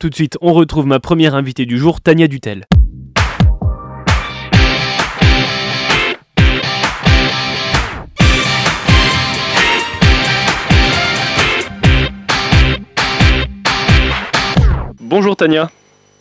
Tout 0.00 0.10
de 0.10 0.14
suite, 0.14 0.38
on 0.40 0.52
retrouve 0.52 0.86
ma 0.86 1.00
première 1.00 1.34
invitée 1.34 1.66
du 1.66 1.76
jour, 1.76 2.00
Tania 2.00 2.28
Dutel. 2.28 2.66
Bonjour 15.00 15.34
Tania. 15.34 15.68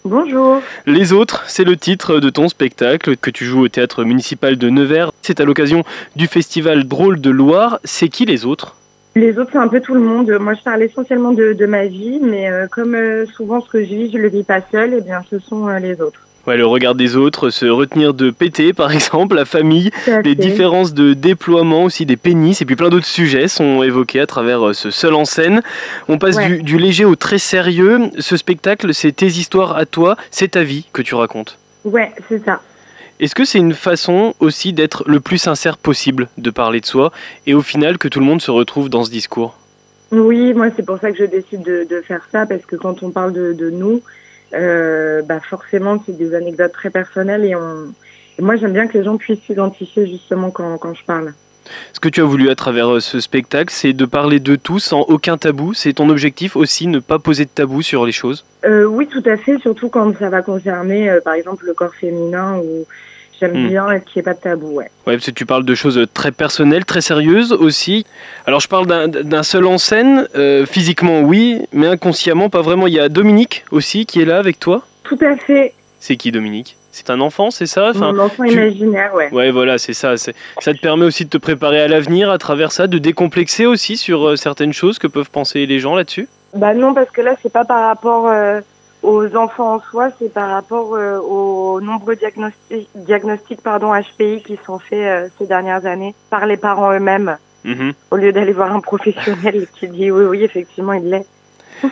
Bonjour. 0.03 0.59
Les 0.87 1.13
autres, 1.13 1.43
c'est 1.45 1.63
le 1.63 1.77
titre 1.77 2.19
de 2.19 2.31
ton 2.31 2.49
spectacle 2.49 3.15
que 3.15 3.29
tu 3.29 3.45
joues 3.45 3.65
au 3.65 3.67
théâtre 3.67 4.03
municipal 4.03 4.57
de 4.57 4.71
Nevers. 4.71 5.11
C'est 5.21 5.39
à 5.39 5.45
l'occasion 5.45 5.83
du 6.15 6.25
festival 6.25 6.87
Drôle 6.87 7.21
de 7.21 7.29
Loire. 7.29 7.79
C'est 7.83 8.09
qui 8.09 8.25
les 8.25 8.43
autres? 8.43 8.75
Les 9.17 9.39
autres, 9.39 9.49
c'est 9.51 9.57
un 9.57 9.67
peu 9.67 9.81
tout 9.81 9.95
le 9.95 9.99
monde. 9.99 10.29
Moi, 10.39 10.53
je 10.53 10.61
parle 10.61 10.83
essentiellement 10.83 11.31
de, 11.31 11.53
de 11.53 11.65
ma 11.65 11.85
vie, 11.85 12.19
mais 12.21 12.51
euh, 12.51 12.67
comme 12.67 12.93
euh, 12.93 13.25
souvent 13.35 13.61
ce 13.61 13.67
que 13.67 13.79
je 13.83 13.89
vis, 13.89 14.11
je 14.11 14.17
le 14.19 14.29
vis 14.29 14.43
pas 14.43 14.59
seul, 14.71 14.93
et 14.93 15.01
bien 15.01 15.21
ce 15.29 15.39
sont 15.39 15.67
euh, 15.67 15.79
les 15.79 15.99
autres. 16.01 16.19
Ouais, 16.45 16.55
le 16.55 16.67
regard 16.67 16.93
des 16.93 17.15
autres, 17.17 17.49
se 17.49 17.65
retenir 17.65 18.13
de 18.13 18.29
péter 18.29 18.73
par 18.83 18.91
exemple, 18.91 19.35
la 19.35 19.45
famille, 19.45 19.89
les 20.23 20.35
différences 20.35 20.93
de 20.93 21.13
déploiement 21.13 21.83
aussi 21.85 22.05
des 22.05 22.15
pénis 22.15 22.61
et 22.61 22.65
puis 22.65 22.75
plein 22.75 22.89
d'autres 22.89 23.07
sujets 23.07 23.47
sont 23.47 23.81
évoqués 23.81 24.19
à 24.19 24.27
travers 24.27 24.75
ce 24.75 24.91
seul 24.91 25.15
en 25.15 25.25
scène. 25.25 25.61
On 26.07 26.19
passe 26.19 26.37
Ouais. 26.37 26.47
du, 26.57 26.63
du 26.63 26.77
léger 26.77 27.03
au 27.03 27.15
très 27.15 27.39
sérieux. 27.39 27.99
Ce 28.19 28.37
spectacle, 28.37 28.93
c'est 28.93 29.11
tes 29.13 29.25
histoires 29.25 29.75
à 29.75 29.85
toi, 29.87 30.15
c'est 30.29 30.51
ta 30.51 30.61
vie 30.63 30.87
que 30.93 31.01
tu 31.01 31.15
racontes. 31.15 31.57
Ouais, 31.83 32.11
c'est 32.29 32.45
ça. 32.45 32.61
Est-ce 33.19 33.33
que 33.33 33.45
c'est 33.45 33.57
une 33.57 33.73
façon 33.73 34.35
aussi 34.39 34.73
d'être 34.73 35.03
le 35.07 35.19
plus 35.19 35.39
sincère 35.39 35.77
possible 35.77 36.27
de 36.37 36.51
parler 36.51 36.81
de 36.81 36.85
soi 36.85 37.11
et 37.47 37.55
au 37.55 37.63
final 37.63 37.97
que 37.97 38.07
tout 38.07 38.19
le 38.19 38.25
monde 38.25 38.41
se 38.41 38.51
retrouve 38.51 38.89
dans 38.89 39.03
ce 39.03 39.09
discours? 39.09 39.57
Oui, 40.11 40.53
moi, 40.53 40.67
c'est 40.75 40.85
pour 40.85 40.99
ça 40.99 41.11
que 41.11 41.17
je 41.17 41.25
décide 41.25 41.63
de, 41.63 42.01
faire 42.01 42.27
ça, 42.31 42.45
parce 42.45 42.65
que 42.65 42.75
quand 42.75 43.03
on 43.03 43.09
parle 43.09 43.33
de, 43.33 43.69
nous, 43.69 44.01
euh, 44.53 45.21
bah 45.23 45.39
forcément, 45.41 46.01
c'est 46.05 46.15
des 46.15 46.33
anecdotes 46.33 46.71
très 46.71 46.91
personnelles, 46.91 47.43
et, 47.43 47.55
et 48.37 48.41
moi, 48.41 48.55
j'aime 48.55 48.71
bien 48.71 48.87
que 48.87 48.97
les 48.97 49.03
gens 49.03 49.17
puissent 49.17 49.43
s'identifier 49.45 50.07
justement 50.07 50.51
quand, 50.51 50.77
quand 50.77 50.93
je 50.93 51.03
parle. 51.03 51.33
Ce 51.93 51.99
que 51.99 52.09
tu 52.09 52.21
as 52.21 52.25
voulu 52.25 52.49
à 52.49 52.55
travers 52.55 52.93
euh, 52.95 52.99
ce 52.99 53.19
spectacle, 53.19 53.73
c'est 53.73 53.93
de 53.93 54.05
parler 54.05 54.39
de 54.39 54.55
tout 54.55 54.79
sans 54.79 55.01
aucun 55.01 55.37
tabou. 55.37 55.73
C'est 55.73 55.93
ton 55.93 56.09
objectif 56.09 56.55
aussi, 56.55 56.87
ne 56.87 56.99
pas 56.99 57.19
poser 57.19 57.45
de 57.45 57.49
tabou 57.53 57.81
sur 57.81 58.05
les 58.05 58.11
choses 58.11 58.43
Euh, 58.65 58.85
oui, 58.85 59.07
tout 59.07 59.23
à 59.25 59.37
fait, 59.37 59.57
surtout 59.59 59.89
quand 59.89 60.17
ça 60.19 60.29
va 60.29 60.41
concerner, 60.41 61.09
euh, 61.09 61.21
par 61.21 61.33
exemple, 61.33 61.65
le 61.65 61.73
corps 61.73 61.93
féminin, 61.95 62.57
où 62.57 62.85
j'aime 63.39 63.53
Hmm. 63.65 63.67
bien 63.69 63.99
qu'il 63.99 64.13
n'y 64.15 64.19
ait 64.21 64.23
pas 64.23 64.33
de 64.33 64.39
tabou, 64.39 64.67
ouais. 64.77 64.89
Ouais, 65.05 65.13
parce 65.15 65.25
que 65.27 65.31
tu 65.31 65.45
parles 65.45 65.63
de 65.65 65.75
choses 65.75 65.99
très 66.13 66.31
personnelles, 66.31 66.85
très 66.85 67.01
sérieuses 67.01 67.53
aussi. 67.53 68.05
Alors 68.47 68.59
je 68.59 68.67
parle 68.67 68.87
d'un- 68.87 69.07
d'un 69.07 69.43
seul 69.43 69.65
en 69.67 69.77
scène, 69.77 70.27
euh, 70.35 70.65
physiquement 70.65 71.21
oui, 71.21 71.59
mais 71.71 71.87
inconsciemment 71.87 72.49
pas 72.49 72.61
vraiment. 72.63 72.87
Il 72.87 72.93
y 72.93 72.99
a 72.99 73.09
Dominique 73.09 73.63
aussi 73.71 74.05
qui 74.07 74.21
est 74.21 74.25
là 74.25 74.39
avec 74.39 74.59
toi. 74.59 74.81
Tout 75.03 75.19
à 75.21 75.35
fait. 75.37 75.73
C'est 75.99 76.15
qui 76.15 76.31
Dominique? 76.31 76.77
C'est 76.97 77.11
un 77.11 77.21
enfant, 77.21 77.51
c'est 77.51 77.67
ça? 77.67 77.91
Enfin, 77.91 78.11
Mon 78.11 78.23
enfant 78.23 78.43
tu- 78.43 78.53
imaginaire, 78.53 79.13
ouais. 79.13 79.29
Ouais, 79.31 79.51
voilà, 79.51 79.77
c'est 79.77 79.93
ça. 79.93 80.17
Ça 80.17 80.33
te 80.73 80.79
permet 80.81 81.05
aussi 81.05 81.25
de 81.25 81.29
te 81.29 81.37
préparer 81.37 81.79
à 81.79 81.87
l'avenir 81.87 82.31
à 82.31 82.39
travers 82.39 82.71
ça, 82.71 82.87
de 82.87 82.97
décomplexer 82.97 83.67
aussi 83.67 83.97
sur 83.97 84.27
euh, 84.29 84.35
certaines 84.35 84.73
choses 84.73 84.97
que 84.97 85.05
peuvent 85.05 85.29
penser 85.29 85.67
les 85.67 85.77
gens 85.79 85.95
là-dessus? 85.95 86.27
Bah 86.55 86.73
non, 86.73 86.95
parce 86.95 87.11
que 87.11 87.21
là, 87.21 87.35
c'est 87.43 87.51
pas 87.53 87.65
par 87.65 87.85
rapport 87.87 88.27
euh, 88.27 88.61
aux 89.03 89.35
enfants 89.35 89.75
en 89.75 89.79
soi, 89.91 90.09
c'est 90.17 90.33
par 90.33 90.49
rapport 90.49 90.95
euh, 90.95 91.19
aux 91.19 91.79
nombreux 91.81 92.15
diagnostics, 92.15 92.89
diagnostics 92.95 93.61
pardon, 93.61 93.91
HPI 93.93 94.41
qui 94.41 94.57
sont 94.65 94.79
faits 94.79 94.97
euh, 94.99 95.27
ces 95.37 95.45
dernières 95.45 95.85
années 95.85 96.15
par 96.31 96.47
les 96.47 96.57
parents 96.57 96.91
eux-mêmes, 96.93 97.37
Mhm. 97.63 97.93
au 98.09 98.15
lieu 98.15 98.31
d'aller 98.31 98.53
voir 98.53 98.73
un 98.73 98.79
professionnel 98.79 99.67
qui 99.79 99.87
dit 99.87 100.09
oui, 100.09 100.25
oui, 100.25 100.43
effectivement, 100.43 100.93
il 100.93 101.07
l'est. 101.11 101.27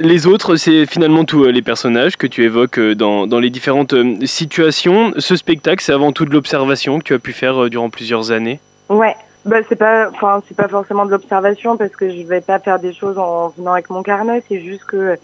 Les 0.00 0.26
autres, 0.26 0.56
c'est 0.56 0.86
finalement 0.86 1.24
tous 1.24 1.44
euh, 1.44 1.50
les 1.50 1.62
personnages 1.62 2.16
que 2.16 2.26
tu 2.26 2.44
évoques 2.44 2.78
euh, 2.78 2.94
dans, 2.94 3.26
dans 3.26 3.40
les 3.40 3.50
différentes 3.50 3.94
euh, 3.94 4.14
situations. 4.26 5.12
Ce 5.18 5.34
spectacle, 5.34 5.82
c'est 5.82 5.92
avant 5.92 6.12
tout 6.12 6.24
de 6.24 6.30
l'observation 6.30 6.98
que 6.98 7.04
tu 7.04 7.14
as 7.14 7.18
pu 7.18 7.32
faire 7.32 7.68
durant 7.68 7.90
plusieurs 7.90 8.30
années. 8.30 8.60
Ouais. 8.88 9.16
Bah 9.44 9.58
c'est 9.68 9.76
pas, 9.76 10.10
enfin 10.10 10.42
c'est 10.46 10.56
pas 10.56 10.68
forcément 10.68 11.06
de 11.06 11.10
l'observation 11.10 11.76
parce 11.76 11.92
que 11.92 12.10
je 12.10 12.22
vais 12.26 12.40
pas 12.40 12.58
faire 12.58 12.78
des 12.78 12.92
choses 12.92 13.18
en 13.18 13.48
venant 13.48 13.72
avec 13.72 13.88
mon 13.88 14.02
carnet. 14.02 14.42
C'est 14.48 14.60
juste 14.60 14.84
que 14.84 15.16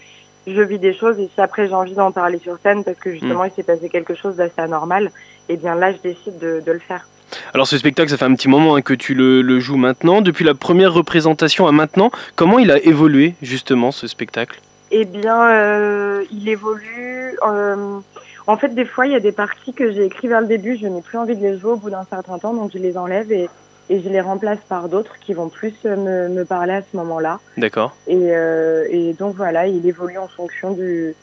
je 0.46 0.62
vis 0.62 0.78
des 0.78 0.94
choses 0.94 1.18
et 1.18 1.28
si 1.34 1.40
après 1.40 1.68
j'ai 1.68 1.74
envie 1.74 1.94
d'en 1.94 2.10
parler 2.10 2.38
sur 2.38 2.56
scène 2.62 2.84
parce 2.84 2.98
que 2.98 3.10
justement 3.10 3.44
il 3.44 3.50
s'est 3.50 3.64
passé 3.64 3.88
quelque 3.88 4.14
chose 4.14 4.36
d'assez 4.36 4.60
anormal, 4.60 5.10
et 5.48 5.56
bien 5.56 5.74
là 5.74 5.92
je 5.92 5.98
décide 5.98 6.38
de, 6.38 6.62
de 6.64 6.72
le 6.72 6.78
faire. 6.78 7.06
Alors 7.52 7.66
ce 7.66 7.78
spectacle, 7.78 8.10
ça 8.10 8.16
fait 8.16 8.24
un 8.24 8.34
petit 8.34 8.48
moment 8.48 8.76
hein, 8.76 8.82
que 8.82 8.94
tu 8.94 9.14
le, 9.14 9.42
le 9.42 9.60
joues 9.60 9.76
maintenant. 9.76 10.20
Depuis 10.20 10.44
la 10.44 10.54
première 10.54 10.92
représentation 10.92 11.66
à 11.66 11.72
maintenant, 11.72 12.10
comment 12.36 12.58
il 12.58 12.70
a 12.70 12.78
évolué 12.78 13.34
justement 13.42 13.90
ce 13.92 14.06
spectacle? 14.06 14.60
Eh 14.90 15.04
bien, 15.04 15.48
euh, 15.48 16.24
il 16.30 16.48
évolue. 16.48 17.36
euh, 17.46 17.98
en 18.46 18.56
fait, 18.56 18.74
des 18.74 18.84
fois, 18.84 19.06
il 19.06 19.12
y 19.12 19.16
a 19.16 19.20
des 19.20 19.32
parties 19.32 19.72
que 19.72 19.90
j'ai 19.90 20.04
écrites 20.04 20.30
vers 20.30 20.42
le 20.42 20.46
début, 20.46 20.76
je 20.80 20.86
n'ai 20.86 21.00
plus 21.00 21.18
envie 21.18 21.34
de 21.34 21.42
les 21.42 21.58
jouer 21.58 21.72
au 21.72 21.76
bout 21.76 21.90
d'un 21.90 22.04
certain 22.04 22.38
temps, 22.38 22.54
donc 22.54 22.70
je 22.72 22.78
les 22.78 22.96
enlève 22.96 23.32
et, 23.32 23.48
et 23.90 24.00
je 24.00 24.08
les 24.08 24.20
remplace 24.20 24.58
par 24.68 24.88
d'autres 24.88 25.18
qui 25.18 25.32
vont 25.32 25.48
plus 25.48 25.74
euh, 25.86 25.96
me, 25.96 26.34
me 26.34 26.44
parler 26.44 26.74
à 26.74 26.82
ce 26.82 26.96
moment-là. 26.98 27.40
D'accord. 27.56 27.96
Et, 28.06 28.16
euh, 28.16 28.84
et 28.90 29.14
donc 29.14 29.34
voilà, 29.34 29.66
il 29.66 29.84
évolue 29.86 30.18
en 30.18 30.28
fonction 30.28 30.72
du, 30.72 31.14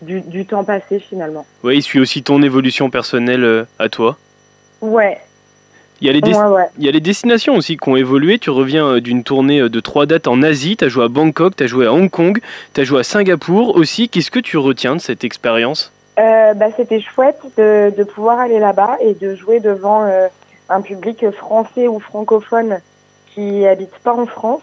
du, 0.00 0.20
du 0.22 0.46
temps 0.46 0.64
passé 0.64 1.00
finalement. 1.00 1.44
Ouais, 1.64 1.76
il 1.76 1.82
suit 1.82 2.00
aussi 2.00 2.22
ton 2.22 2.42
évolution 2.42 2.88
personnelle 2.88 3.66
à 3.78 3.88
toi? 3.88 4.16
Ouais, 4.80 5.18
Il 6.00 6.06
y, 6.06 6.10
a 6.10 6.12
les 6.12 6.20
des- 6.20 6.32
ouais, 6.32 6.44
ouais. 6.44 6.66
il 6.78 6.84
y 6.84 6.88
a 6.88 6.92
les 6.92 7.00
destinations 7.00 7.56
aussi 7.56 7.76
qui 7.76 7.88
ont 7.88 7.96
évolué. 7.96 8.38
Tu 8.38 8.50
reviens 8.50 8.86
euh, 8.86 9.00
d'une 9.00 9.24
tournée 9.24 9.60
euh, 9.60 9.68
de 9.68 9.80
trois 9.80 10.06
dates 10.06 10.28
en 10.28 10.42
Asie. 10.42 10.76
Tu 10.76 10.84
as 10.84 10.88
joué 10.88 11.04
à 11.04 11.08
Bangkok, 11.08 11.56
tu 11.56 11.64
as 11.64 11.66
joué 11.66 11.86
à 11.86 11.92
Hong 11.92 12.08
Kong, 12.08 12.40
tu 12.72 12.80
as 12.80 12.84
joué 12.84 13.00
à 13.00 13.02
Singapour 13.02 13.74
aussi. 13.74 14.08
Qu'est-ce 14.08 14.30
que 14.30 14.38
tu 14.38 14.58
retiens 14.58 14.94
de 14.94 15.00
cette 15.00 15.24
expérience? 15.24 15.92
Euh, 16.20 16.54
bah, 16.54 16.66
c'était 16.76 17.00
chouette 17.00 17.40
de, 17.56 17.92
de 17.96 18.04
pouvoir 18.04 18.38
aller 18.38 18.58
là-bas 18.60 18.96
et 19.00 19.14
de 19.14 19.34
jouer 19.34 19.58
devant 19.60 20.04
euh, 20.04 20.28
un 20.68 20.82
public 20.82 21.28
français 21.30 21.88
ou 21.88 21.98
francophone 21.98 22.78
qui 23.34 23.66
habite 23.66 23.96
pas 24.04 24.14
en 24.14 24.26
France. 24.26 24.62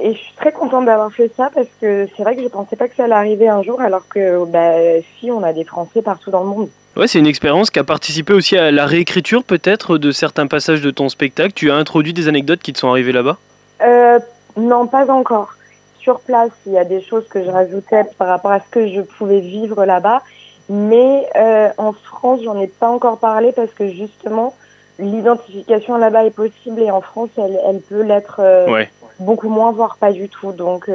Et 0.00 0.12
je 0.12 0.18
suis 0.18 0.34
très 0.36 0.52
contente 0.52 0.86
d'avoir 0.86 1.12
fait 1.12 1.30
ça 1.36 1.50
parce 1.54 1.66
que 1.80 2.08
c'est 2.16 2.22
vrai 2.22 2.36
que 2.36 2.42
je 2.42 2.48
pensais 2.48 2.76
pas 2.76 2.86
que 2.88 2.94
ça 2.96 3.04
allait 3.04 3.14
arriver 3.14 3.48
un 3.48 3.62
jour 3.62 3.80
alors 3.80 4.06
que 4.08 4.44
bah, 4.46 4.74
si 5.18 5.30
on 5.30 5.42
a 5.42 5.52
des 5.52 5.64
Français 5.64 6.02
partout 6.02 6.30
dans 6.30 6.42
le 6.42 6.48
monde. 6.48 6.68
Ouais, 6.98 7.06
c'est 7.06 7.20
une 7.20 7.28
expérience 7.28 7.70
qui 7.70 7.78
a 7.78 7.84
participé 7.84 8.32
aussi 8.32 8.58
à 8.58 8.72
la 8.72 8.84
réécriture 8.84 9.44
peut-être 9.44 9.98
de 9.98 10.10
certains 10.10 10.48
passages 10.48 10.80
de 10.80 10.90
ton 10.90 11.08
spectacle. 11.08 11.52
Tu 11.54 11.70
as 11.70 11.76
introduit 11.76 12.12
des 12.12 12.26
anecdotes 12.26 12.58
qui 12.58 12.72
te 12.72 12.78
sont 12.80 12.90
arrivées 12.90 13.12
là-bas? 13.12 13.36
Euh, 13.82 14.18
non, 14.56 14.88
pas 14.88 15.08
encore. 15.08 15.54
Sur 16.00 16.18
place, 16.18 16.50
il 16.66 16.72
y 16.72 16.78
a 16.78 16.84
des 16.84 17.00
choses 17.00 17.28
que 17.28 17.44
je 17.44 17.48
rajoutais 17.50 18.02
par 18.18 18.26
rapport 18.26 18.50
à 18.50 18.58
ce 18.58 18.68
que 18.72 18.88
je 18.88 19.00
pouvais 19.02 19.38
vivre 19.38 19.84
là-bas. 19.84 20.22
Mais 20.68 21.28
euh, 21.36 21.68
en 21.78 21.92
France, 21.92 22.40
j'en 22.42 22.58
ai 22.60 22.66
pas 22.66 22.88
encore 22.88 23.18
parlé 23.18 23.52
parce 23.52 23.70
que 23.70 23.88
justement, 23.88 24.54
l'identification 24.98 25.98
là-bas 25.98 26.24
est 26.24 26.32
possible 26.34 26.82
et 26.82 26.90
en 26.90 27.00
France, 27.00 27.30
elle, 27.36 27.60
elle 27.64 27.78
peut 27.80 28.02
l'être 28.02 28.40
euh, 28.40 28.68
Ouais. 28.68 28.90
beaucoup 29.20 29.48
moins, 29.48 29.70
voire 29.70 29.98
pas 29.98 30.10
du 30.10 30.28
tout. 30.28 30.50
Donc, 30.50 30.88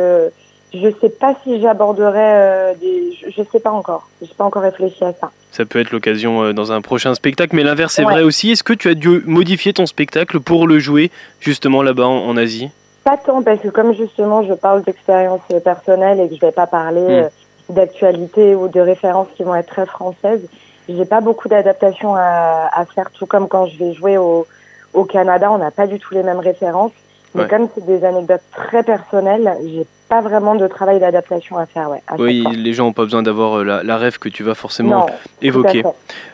je 0.74 0.90
sais 1.02 1.10
pas 1.10 1.36
si 1.44 1.62
j'aborderai 1.62 2.20
euh, 2.20 2.74
des... 2.82 3.12
Je, 3.14 3.30
je 3.30 3.44
sais 3.52 3.60
pas 3.60 3.72
encore. 3.72 4.08
J'ai 4.22 4.34
pas 4.34 4.44
encore 4.46 4.64
réfléchi 4.64 5.04
à 5.04 5.14
ça. 5.14 5.32
Ça 5.52 5.66
peut 5.66 5.80
être 5.80 5.92
l'occasion 5.92 6.44
euh, 6.44 6.54
dans 6.54 6.72
un 6.72 6.82
prochain 6.82 7.14
spectacle, 7.14 7.56
mais 7.56 7.64
l'inverse 7.64 8.00
est 8.00 8.06
Ouais. 8.06 8.14
vrai 8.14 8.24
aussi. 8.24 8.52
Est-ce 8.52 8.64
que 8.64 8.74
tu 8.74 8.90
as 8.90 8.96
dû 8.96 9.22
modifier 9.26 9.74
ton 9.74 9.86
spectacle 9.86 10.40
pour 10.40 10.68
le 10.68 10.80
jouer 10.80 11.12
justement 11.40 11.82
là-bas 11.84 12.08
en, 12.08 12.28
en 12.28 12.38
Asie? 12.38 12.70
Pas 13.04 13.18
tant, 13.18 13.42
parce 13.44 13.60
que 13.60 13.68
comme 13.68 13.94
justement 13.94 14.44
je 14.44 14.54
parle 14.54 14.82
d'expérience 14.84 15.42
personnelle 15.64 16.20
et 16.22 16.30
que 16.30 16.36
je 16.36 16.40
vais 16.42 16.52
pas 16.54 16.68
parler 16.68 17.02
Mm. 17.02 17.10
euh, 17.10 17.30
d'actualité 17.70 18.56
ou 18.56 18.68
de 18.68 18.80
références 18.80 19.28
qui 19.36 19.44
vont 19.44 19.56
être 19.56 19.68
très 19.68 19.86
françaises, 19.86 20.42
j'ai 20.90 21.06
pas 21.06 21.22
beaucoup 21.22 21.48
d'adaptation 21.48 22.16
à, 22.16 22.70
à 22.74 22.86
faire, 22.86 23.10
tout 23.12 23.26
comme 23.26 23.48
quand 23.48 23.66
je 23.68 23.78
vais 23.78 23.94
jouer 23.94 24.18
au, 24.18 24.46
au 24.94 25.04
Canada, 25.06 25.50
on 25.52 25.58
n'a 25.58 25.72
pas 25.72 25.88
du 25.88 25.98
tout 26.00 26.14
les 26.14 26.24
mêmes 26.24 26.40
références. 26.40 26.92
Mais 27.36 27.42
Ouais. 27.44 27.48
comme 27.50 27.68
c'est 27.74 27.86
des 27.86 28.04
anecdotes 28.06 28.42
très 28.52 28.84
personnelles, 28.84 29.52
j'ai 29.66 29.86
pas 30.08 30.22
vraiment 30.22 30.54
de 30.54 30.68
travail 30.68 31.00
d'adaptation 31.00 31.58
à 31.58 31.66
faire, 31.66 31.90
ouais. 31.90 32.02
à 32.08 32.16
Oui, 32.20 32.44
les 32.56 32.74
gens 32.74 32.86
n'ont 32.86 32.94
pas 32.94 33.04
besoin 33.04 33.24
d'avoir 33.24 33.60
euh, 33.60 33.64
la, 33.64 33.82
la 33.82 33.98
rêve 33.98 34.20
que 34.20 34.30
tu 34.30 34.44
vas 34.44 34.54
forcément 34.54 35.00
non, 35.00 35.06
évoquer. 35.42 35.82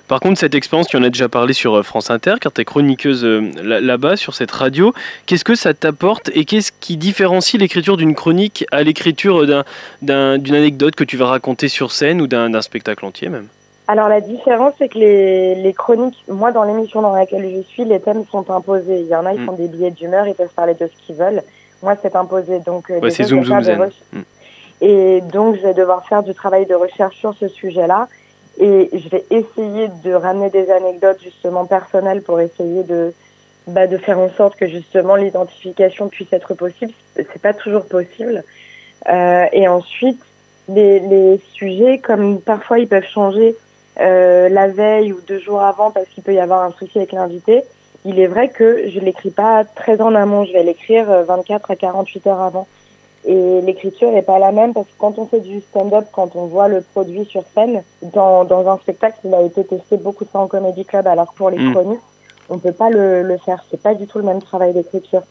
Par 0.10 0.20
contre, 0.20 0.40
cette 0.40 0.56
expérience, 0.56 0.88
tu 0.88 0.98
en 0.98 1.04
as 1.04 1.10
déjà 1.10 1.30
parlé 1.30 1.54
sur 1.54 1.76
euh, 1.78 1.84
France 1.84 2.10
Inter, 2.10 2.34
car 2.42 2.52
tu 2.52 2.60
es 2.62 2.66
chroniqueuse 2.66 3.24
euh, 3.24 3.50
là- 3.64 3.80
là-bas, 3.80 4.18
sur 4.18 4.34
cette 4.34 4.52
radio. 4.52 4.94
Qu'est-ce 5.26 5.46
que 5.46 5.56
ça 5.56 5.74
t'apporte 5.74 6.30
et 6.34 6.44
qu'est-ce 6.44 6.72
qui 6.80 6.98
différencie 6.98 7.60
l'écriture 7.62 7.96
d'une 7.96 8.16
chronique 8.16 8.66
à 8.72 8.84
l'écriture 8.84 9.48
d'un- 9.48 9.64
d'un- 10.02 10.38
d'une 10.38 10.56
anecdote 10.56 10.96
que 10.96 11.06
tu 11.06 11.16
vas 11.16 11.28
raconter 11.28 11.70
sur 11.70 11.92
scène 11.94 12.20
ou 12.22 12.28
d'un 12.28 12.62
spectacle 12.62 13.06
entier 13.06 13.30
même? 13.30 13.48
Alors 13.92 14.08
la 14.08 14.22
différence, 14.22 14.76
c'est 14.78 14.88
que 14.88 15.00
les, 15.00 15.56
les 15.56 15.74
chroniques, 15.74 16.24
moi 16.28 16.52
dans 16.52 16.64
l'émission 16.64 17.02
dans 17.02 17.16
laquelle 17.16 17.50
je 17.56 17.62
suis, 17.64 17.86
les 17.86 18.00
thèmes 18.00 18.24
sont 18.32 18.52
imposés. 18.52 19.00
Il 19.02 19.08
y 19.08 19.16
en 19.16 19.26
a, 19.26 19.34
ils 19.34 19.42
Mm. 19.42 19.46
font 19.48 19.54
des 19.54 19.68
billets 19.68 19.90
d'humeur, 19.90 20.28
ils 20.28 20.36
peuvent 20.36 20.54
parler 20.56 20.76
de 20.76 20.86
ce 20.86 20.92
qu'ils 21.08 21.16
veulent. 21.16 21.42
Moi, 21.82 21.96
c'est 22.00 22.16
imposé. 22.16 22.60
Donc, 22.60 22.92
euh, 22.92 23.00
Ouais, 23.00 23.10
c'est 23.10 23.24
zoom, 23.24 23.44
zoom, 23.44 23.64
zen. 23.64 23.90
Mm. 24.14 24.20
Et 24.82 25.22
donc, 25.22 25.56
je 25.56 25.62
vais 25.62 25.74
devoir 25.74 26.06
faire 26.08 26.22
du 26.22 26.36
travail 26.36 26.68
de 26.68 26.76
recherche 26.76 27.16
sur 27.18 27.34
ce 27.34 27.48
sujet-là. 27.48 28.08
Et 28.60 28.92
je 28.94 29.10
vais 29.10 29.26
essayer 29.32 29.90
de 30.04 30.14
ramener 30.14 30.52
des 30.52 30.70
anecdotes 30.70 31.22
justement 31.24 31.66
personnelles 31.66 32.22
pour 32.22 32.40
essayer 32.42 32.84
de, 32.84 33.12
bah, 33.66 33.88
de 33.88 33.98
faire 33.98 34.20
en 34.20 34.30
sorte 34.30 34.56
que 34.56 34.68
justement 34.68 35.16
l'identification 35.16 36.10
puisse 36.10 36.32
être 36.32 36.54
possible. 36.54 36.94
C'est 37.16 37.42
pas 37.42 37.54
toujours 37.54 37.86
possible. 37.86 38.44
Euh, 39.08 39.46
et 39.52 39.68
ensuite, 39.68 40.22
les, 40.68 41.00
les 41.00 41.40
sujets, 41.54 41.98
comme 41.98 42.40
parfois 42.40 42.78
ils 42.78 42.88
peuvent 42.88 43.12
changer 43.20 43.56
euh, 44.00 44.50
la 44.50 44.68
veille 44.68 45.14
ou 45.14 45.22
deux 45.22 45.40
jours 45.40 45.62
avant 45.62 45.92
parce 45.92 46.08
qu'il 46.10 46.24
peut 46.24 46.34
y 46.34 46.40
avoir 46.40 46.64
un 46.64 46.72
souci 46.72 46.98
avec 46.98 47.12
l'invité, 47.12 47.64
il 48.06 48.20
est 48.20 48.28
vrai 48.28 48.50
que 48.50 48.90
je 48.90 49.00
l'écris 49.00 49.32
pas 49.32 49.64
très 49.66 50.02
en 50.02 50.16
amont, 50.16 50.46
je 50.46 50.54
vais 50.54 50.64
l'écrire 50.64 51.06
24 51.24 51.72
à 51.72 51.76
48 51.76 52.28
heures 52.28 52.42
avant. 52.42 52.68
Et 53.26 53.60
l'écriture 53.62 54.12
n'est 54.12 54.22
pas 54.22 54.40
la 54.40 54.54
même 54.54 54.74
parce 54.74 54.88
que 54.88 54.94
quand 54.98 55.20
on 55.20 55.26
fait 55.26 55.42
du 55.42 55.60
stand-up, 55.60 56.06
quand 56.14 56.36
on 56.36 56.46
voit 56.46 56.70
le 56.70 56.82
produit 56.82 57.26
sur 57.26 57.44
scène, 57.54 57.84
dans, 58.02 58.46
dans 58.46 58.70
un 58.70 58.78
spectacle, 58.78 59.18
il 59.26 59.34
a 59.34 59.42
été 59.42 59.66
testé 59.66 59.98
beaucoup 59.98 60.24
de 60.24 60.30
fois 60.30 60.42
en 60.42 60.48
comédie 60.48 60.86
club, 60.86 61.06
alors 61.06 61.34
pour 61.34 61.50
les 61.50 61.58
Mm. 61.60 61.74
chroniques, 61.74 62.00
on 62.50 62.58
peut 62.60 62.72
pas 62.72 62.90
le, 62.90 63.24
le 63.24 63.38
faire. 63.38 63.64
C'est 63.70 63.82
pas 63.82 63.94
du 63.94 64.08
tout 64.08 64.20
le 64.20 64.24
même 64.24 64.42
travail 64.42 64.74
d'écriture. 64.74 65.24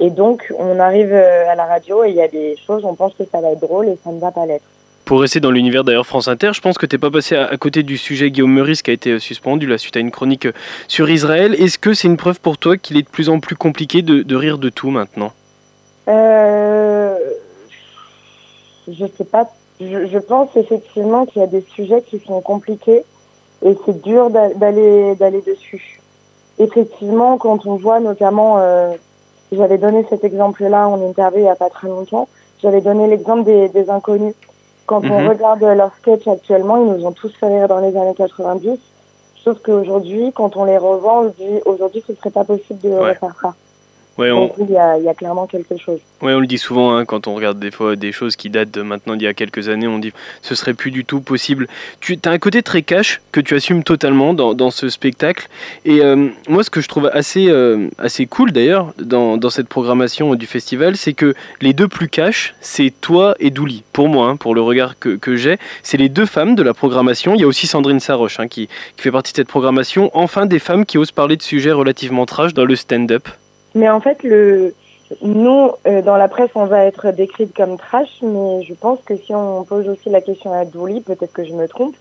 Et 0.00 0.10
donc, 0.10 0.52
on 0.58 0.78
arrive 0.78 1.12
euh, 1.12 1.48
à 1.50 1.54
la 1.54 1.66
radio 1.66 2.04
et 2.04 2.10
il 2.10 2.16
y 2.16 2.22
a 2.22 2.28
des 2.28 2.56
choses, 2.56 2.84
on 2.84 2.94
pense 2.94 3.14
que 3.14 3.24
ça 3.30 3.40
va 3.40 3.50
être 3.52 3.60
drôle 3.60 3.88
et 3.88 3.98
ça 4.02 4.10
ne 4.10 4.18
va 4.18 4.30
pas 4.30 4.46
l'être. 4.46 4.64
Pour 5.06 5.20
rester 5.20 5.38
dans 5.38 5.52
l'univers 5.52 5.84
d'ailleurs 5.84 6.04
France 6.04 6.26
Inter, 6.26 6.50
je 6.52 6.60
pense 6.60 6.78
que 6.78 6.84
t'es 6.84 6.98
pas 6.98 7.12
passé 7.12 7.36
à, 7.36 7.56
côté 7.58 7.84
du 7.84 7.96
sujet 7.96 8.32
Guillaume 8.32 8.50
Meurice 8.50 8.82
qui 8.82 8.90
a 8.90 8.92
été 8.92 9.12
euh, 9.12 9.18
suspendu 9.20 9.68
là 9.68 9.78
suite 9.78 9.96
à 9.96 10.00
une 10.00 10.10
chronique 10.10 10.46
euh, 10.46 10.52
sur 10.88 11.08
Israël. 11.08 11.54
Est-ce 11.54 11.78
que 11.78 11.94
c'est 11.94 12.08
une 12.08 12.16
preuve 12.16 12.40
pour 12.40 12.58
toi 12.58 12.76
qu'il 12.76 12.96
est 12.96 13.02
de 13.02 13.08
plus 13.08 13.28
en 13.28 13.38
plus 13.38 13.54
compliqué 13.54 14.02
de, 14.02 14.34
rire 14.34 14.58
de 14.58 14.68
tout 14.68 14.90
maintenant? 14.90 15.30
Euh, 16.08 17.16
je 18.88 19.06
sais 19.16 19.24
pas. 19.24 19.48
Je, 19.80 20.18
pense 20.18 20.48
effectivement 20.56 21.24
qu'il 21.24 21.40
y 21.40 21.44
a 21.44 21.46
des 21.46 21.64
sujets 21.76 22.02
qui 22.02 22.18
sont 22.18 22.40
compliqués 22.40 23.04
et 23.64 23.78
c'est 23.86 24.02
dur 24.02 24.30
d'a- 24.30 24.54
d'aller 24.54 25.14
d'aller 25.14 25.42
dessus. 25.42 26.00
Effectivement, 26.58 27.38
quand 27.38 27.64
on 27.66 27.76
voit 27.76 28.00
notamment, 28.00 28.58
euh, 28.58 28.90
j'avais 29.52 29.78
donné 29.78 30.04
cet 30.10 30.24
exemple-là 30.24 30.88
en 30.88 31.00
interview 31.00 31.42
il 31.42 31.44
y 31.44 31.48
a 31.48 31.54
pas 31.54 31.70
très 31.70 31.86
longtemps. 31.86 32.26
J'avais 32.60 32.80
donné 32.80 33.06
l'exemple 33.06 33.44
des 33.44 33.88
inconnus. 33.88 34.34
Quand 34.86 35.02
on 35.04 35.20
Mhm. 35.20 35.28
regarde 35.28 35.62
leurs 35.62 35.94
sketchs 35.96 36.28
actuellement, 36.28 36.76
ils 36.76 36.92
nous 36.92 37.06
ont 37.06 37.12
tous 37.12 37.32
fait 37.38 37.46
rire 37.48 37.68
dans 37.68 37.80
les 37.80 37.96
années 37.96 38.14
90. 38.14 38.78
Sauf 39.42 39.58
qu'aujourd'hui, 39.62 40.32
quand 40.32 40.56
on 40.56 40.64
les 40.64 40.78
revend, 40.78 41.22
on 41.24 41.30
se 41.32 41.36
dit 41.36 41.60
aujourd'hui 41.64 42.02
ce 42.06 42.14
serait 42.14 42.30
pas 42.30 42.44
possible 42.44 42.80
de 42.80 42.90
Ouais. 42.90 43.10
refaire 43.10 43.34
ça. 43.40 43.54
Ouais, 44.18 44.30
on, 44.30 44.52
il 44.58 44.70
y 44.70 44.78
a, 44.78 44.96
il 44.96 45.04
y 45.04 45.08
a 45.08 45.14
clairement 45.14 45.46
quelque 45.46 45.76
chose. 45.76 46.00
Ouais, 46.22 46.32
on 46.32 46.40
le 46.40 46.46
dit 46.46 46.56
souvent 46.56 46.96
hein, 46.96 47.04
quand 47.04 47.26
on 47.26 47.34
regarde 47.34 47.58
des 47.58 47.70
fois 47.70 47.96
des 47.96 48.12
choses 48.12 48.34
qui 48.36 48.48
datent 48.48 48.70
de 48.70 48.80
maintenant 48.80 49.14
d'il 49.14 49.24
y 49.24 49.28
a 49.28 49.34
quelques 49.34 49.68
années, 49.68 49.86
on 49.86 49.98
dit 49.98 50.12
ce 50.40 50.54
serait 50.54 50.72
plus 50.72 50.90
du 50.90 51.04
tout 51.04 51.20
possible. 51.20 51.68
Tu 52.00 52.18
as 52.24 52.30
un 52.30 52.38
côté 52.38 52.62
très 52.62 52.80
cash 52.80 53.20
que 53.32 53.40
tu 53.40 53.54
assumes 53.54 53.84
totalement 53.84 54.32
dans, 54.32 54.54
dans 54.54 54.70
ce 54.70 54.88
spectacle. 54.88 55.48
Et 55.84 56.00
euh, 56.00 56.28
moi, 56.48 56.64
ce 56.64 56.70
que 56.70 56.80
je 56.80 56.88
trouve 56.88 57.10
assez, 57.12 57.48
euh, 57.48 57.88
assez 57.98 58.26
cool 58.26 58.52
d'ailleurs 58.52 58.94
dans, 58.98 59.36
dans 59.36 59.50
cette 59.50 59.68
programmation 59.68 60.34
du 60.34 60.46
festival, 60.46 60.96
c'est 60.96 61.12
que 61.12 61.34
les 61.60 61.74
deux 61.74 61.88
plus 61.88 62.08
cash, 62.08 62.54
c'est 62.60 62.92
toi 63.00 63.34
et 63.38 63.50
Douli. 63.50 63.82
Pour 63.92 64.08
moi, 64.08 64.28
hein, 64.28 64.36
pour 64.36 64.54
le 64.54 64.62
regard 64.62 64.98
que, 64.98 65.16
que 65.16 65.36
j'ai, 65.36 65.58
c'est 65.82 65.98
les 65.98 66.08
deux 66.08 66.26
femmes 66.26 66.54
de 66.54 66.62
la 66.62 66.72
programmation. 66.72 67.34
Il 67.34 67.42
y 67.42 67.44
a 67.44 67.46
aussi 67.46 67.66
Sandrine 67.66 68.00
Saroche 68.00 68.40
hein, 68.40 68.48
qui, 68.48 68.68
qui 68.96 69.02
fait 69.02 69.12
partie 69.12 69.32
de 69.32 69.36
cette 69.36 69.48
programmation. 69.48 70.10
Enfin, 70.14 70.46
des 70.46 70.58
femmes 70.58 70.86
qui 70.86 70.96
osent 70.96 71.12
parler 71.12 71.36
de 71.36 71.42
sujets 71.42 71.72
relativement 71.72 72.24
trash 72.24 72.54
dans 72.54 72.64
le 72.64 72.76
stand-up. 72.76 73.28
Mais 73.76 73.90
en 73.90 74.00
fait, 74.00 74.22
le, 74.22 74.74
nous, 75.20 75.70
euh, 75.86 76.00
dans 76.00 76.16
la 76.16 76.28
presse, 76.28 76.48
on 76.54 76.64
va 76.64 76.86
être 76.86 77.10
décrite 77.10 77.54
comme 77.54 77.76
trash, 77.76 78.22
mais 78.22 78.62
je 78.62 78.72
pense 78.72 78.98
que 79.04 79.14
si 79.18 79.34
on 79.34 79.64
pose 79.64 79.86
aussi 79.86 80.08
la 80.08 80.22
question 80.22 80.50
à 80.54 80.64
Douli, 80.64 81.02
peut-être 81.02 81.34
que 81.34 81.44
je 81.44 81.52
me 81.52 81.68
trompe, 81.68 81.94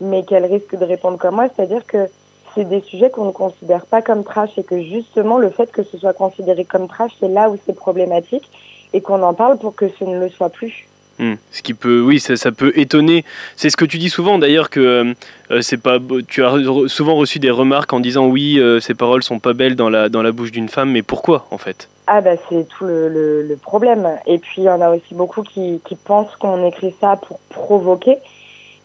mais 0.00 0.24
qu'elle 0.24 0.46
risque 0.46 0.74
de 0.74 0.84
répondre 0.86 1.18
comme 1.18 1.34
moi, 1.34 1.48
c'est-à-dire 1.54 1.84
que 1.84 2.08
c'est 2.54 2.64
des 2.64 2.80
sujets 2.80 3.10
qu'on 3.10 3.26
ne 3.26 3.32
considère 3.32 3.84
pas 3.84 4.00
comme 4.00 4.24
trash 4.24 4.56
et 4.56 4.64
que 4.64 4.80
justement, 4.80 5.36
le 5.36 5.50
fait 5.50 5.70
que 5.70 5.82
ce 5.82 5.98
soit 5.98 6.14
considéré 6.14 6.64
comme 6.64 6.88
trash, 6.88 7.12
c'est 7.20 7.28
là 7.28 7.50
où 7.50 7.58
c'est 7.66 7.76
problématique 7.76 8.48
et 8.94 9.02
qu'on 9.02 9.22
en 9.22 9.34
parle 9.34 9.58
pour 9.58 9.74
que 9.74 9.90
ce 9.90 10.04
ne 10.04 10.18
le 10.18 10.30
soit 10.30 10.48
plus. 10.48 10.88
Hmm. 11.20 11.34
Ce 11.52 11.60
qui 11.60 11.74
peut, 11.74 12.00
oui, 12.00 12.18
ça, 12.18 12.34
ça 12.36 12.50
peut 12.50 12.72
étonner. 12.76 13.26
C'est 13.54 13.68
ce 13.68 13.76
que 13.76 13.84
tu 13.84 13.98
dis 13.98 14.08
souvent 14.08 14.38
d'ailleurs 14.38 14.70
que 14.70 14.80
euh, 14.80 15.14
euh, 15.50 15.60
c'est 15.60 15.76
pas. 15.76 15.98
beau- 15.98 16.22
Tu 16.22 16.42
as 16.42 16.48
re- 16.50 16.88
souvent 16.88 17.14
reçu 17.14 17.38
des 17.38 17.50
remarques 17.50 17.92
en 17.92 18.00
disant 18.00 18.26
oui, 18.26 18.58
euh, 18.58 18.80
ces 18.80 18.94
paroles 18.94 19.22
sont 19.22 19.38
pas 19.38 19.52
belles 19.52 19.76
dans 19.76 19.90
la 19.90 20.08
dans 20.08 20.22
la 20.22 20.32
bouche 20.32 20.50
d'une 20.50 20.70
femme, 20.70 20.90
mais 20.92 21.02
pourquoi 21.02 21.46
en 21.50 21.58
fait? 21.58 21.90
Ah 22.06 22.22
bah 22.22 22.30
c'est 22.48 22.66
tout 22.68 22.84
le, 22.86 23.08
le, 23.08 23.42
le 23.46 23.56
problème. 23.56 24.08
Et 24.26 24.38
puis 24.38 24.62
il 24.62 24.64
y 24.64 24.70
en 24.70 24.80
a 24.80 24.88
aussi 24.90 25.14
beaucoup 25.14 25.42
qui, 25.42 25.80
qui 25.86 25.94
pensent 25.94 26.34
qu'on 26.36 26.66
écrit 26.66 26.94
ça 27.02 27.16
pour 27.16 27.38
provoquer. 27.50 28.16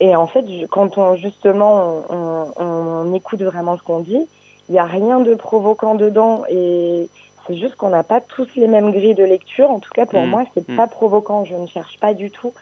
Et 0.01 0.13
en 0.13 0.27
fait, 0.27 0.43
quand 0.69 0.97
on 0.97 1.15
justement 1.15 2.03
on, 2.09 2.53
on, 2.57 2.65
on 2.65 3.13
écoute 3.13 3.41
vraiment 3.43 3.77
ce 3.77 3.81
qu'on 3.83 4.01
dit, 4.01 4.27
il 4.67 4.73
n'y 4.73 4.79
a 4.79 4.83
rien 4.85 5.21
de 5.21 5.35
provoquant 5.35 5.95
dedans. 5.95 6.43
Et 6.49 7.07
c'est 7.47 7.57
juste 7.57 7.75
qu'on 7.75 7.89
n'a 7.89 8.03
pas 8.03 8.21
tous 8.21 8.47
les 8.55 8.67
mêmes 8.67 8.91
grilles 8.91 9.15
de 9.15 9.23
lecture. 9.23 9.69
En 9.69 9.79
tout 9.79 9.91
cas 9.93 10.05
pour 10.05 10.21
Mhm. 10.21 10.29
moi, 10.29 10.43
c'est 10.53 10.67
Mhm. 10.67 10.75
pas 10.77 10.87
provoquant. 10.87 11.45
Je 11.45 11.55
ne 11.55 11.67
cherche 11.67 11.97
pas 11.99 12.13
du 12.13 12.31
tout 12.31 12.53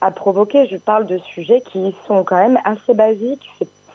à 0.00 0.10
provoquer. 0.10 0.66
Je 0.66 0.76
parle 0.76 1.06
de 1.06 1.18
sujets 1.18 1.60
qui 1.60 1.94
sont 2.06 2.24
quand 2.24 2.36
même 2.38 2.58
assez 2.64 2.94
basiques. 2.94 3.48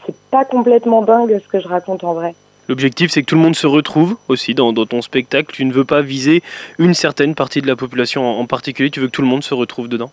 C'est 0.05 0.15
pas 0.29 0.45
complètement 0.45 1.01
dingue 1.01 1.39
ce 1.43 1.47
que 1.47 1.59
je 1.59 1.67
raconte 1.67 2.03
en 2.03 2.13
vrai. 2.13 2.35
L'objectif, 2.67 3.11
c'est 3.11 3.21
que 3.21 3.27
tout 3.27 3.35
le 3.35 3.41
monde 3.41 3.55
se 3.55 3.67
retrouve 3.67 4.17
aussi 4.27 4.53
dans, 4.55 4.73
dans 4.73 4.85
ton 4.85 5.01
spectacle. 5.01 5.53
Tu 5.53 5.65
ne 5.65 5.73
veux 5.73 5.85
pas 5.85 6.01
viser 6.01 6.41
une 6.79 6.93
certaine 6.95 7.35
partie 7.35 7.61
de 7.61 7.67
la 7.67 7.75
population 7.75 8.23
en, 8.27 8.39
en 8.39 8.45
particulier. 8.45 8.89
Tu 8.89 8.99
veux 8.99 9.07
que 9.07 9.11
tout 9.11 9.21
le 9.21 9.27
monde 9.27 9.43
se 9.43 9.53
retrouve 9.53 9.87
dedans. 9.87 10.09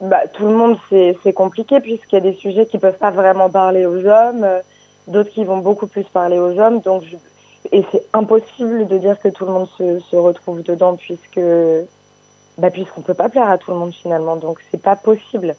Bah, 0.00 0.26
tout 0.32 0.44
le 0.46 0.52
monde, 0.54 0.76
c'est 0.90 1.16
c'est 1.22 1.32
compliqué 1.32 1.80
puisqu'il 1.80 2.16
y 2.16 2.18
a 2.18 2.20
des 2.20 2.34
sujets 2.34 2.66
qui 2.66 2.78
peuvent 2.78 2.98
pas 2.98 3.10
vraiment 3.10 3.48
parler 3.50 3.86
aux 3.86 4.04
hommes, 4.04 4.44
euh, 4.44 4.60
d'autres 5.08 5.30
qui 5.30 5.42
vont 5.44 5.58
beaucoup 5.58 5.86
plus 5.86 6.04
parler 6.04 6.38
aux 6.38 6.58
hommes. 6.60 6.80
Donc, 6.80 7.02
je- 7.04 7.16
et 7.72 7.84
c'est 7.92 8.04
impossible 8.12 8.86
de 8.86 8.98
dire 8.98 9.18
que 9.18 9.28
tout 9.28 9.44
le 9.44 9.52
monde 9.52 9.68
se, 9.78 10.16
retrouve 10.16 10.62
dedans 10.62 10.96
puisque, 10.96 11.40
bah, 12.58 12.70
puisqu'on 12.70 13.02
peut 13.02 13.14
pas 13.14 13.28
plaire 13.28 13.48
à 13.48 13.58
tout 13.58 13.70
le 13.70 13.76
monde 13.76 13.92
finalement. 13.92 14.36
Donc, 14.36 14.58
c'est 14.70 14.80
pas 14.80 14.96
possible. 14.96 15.54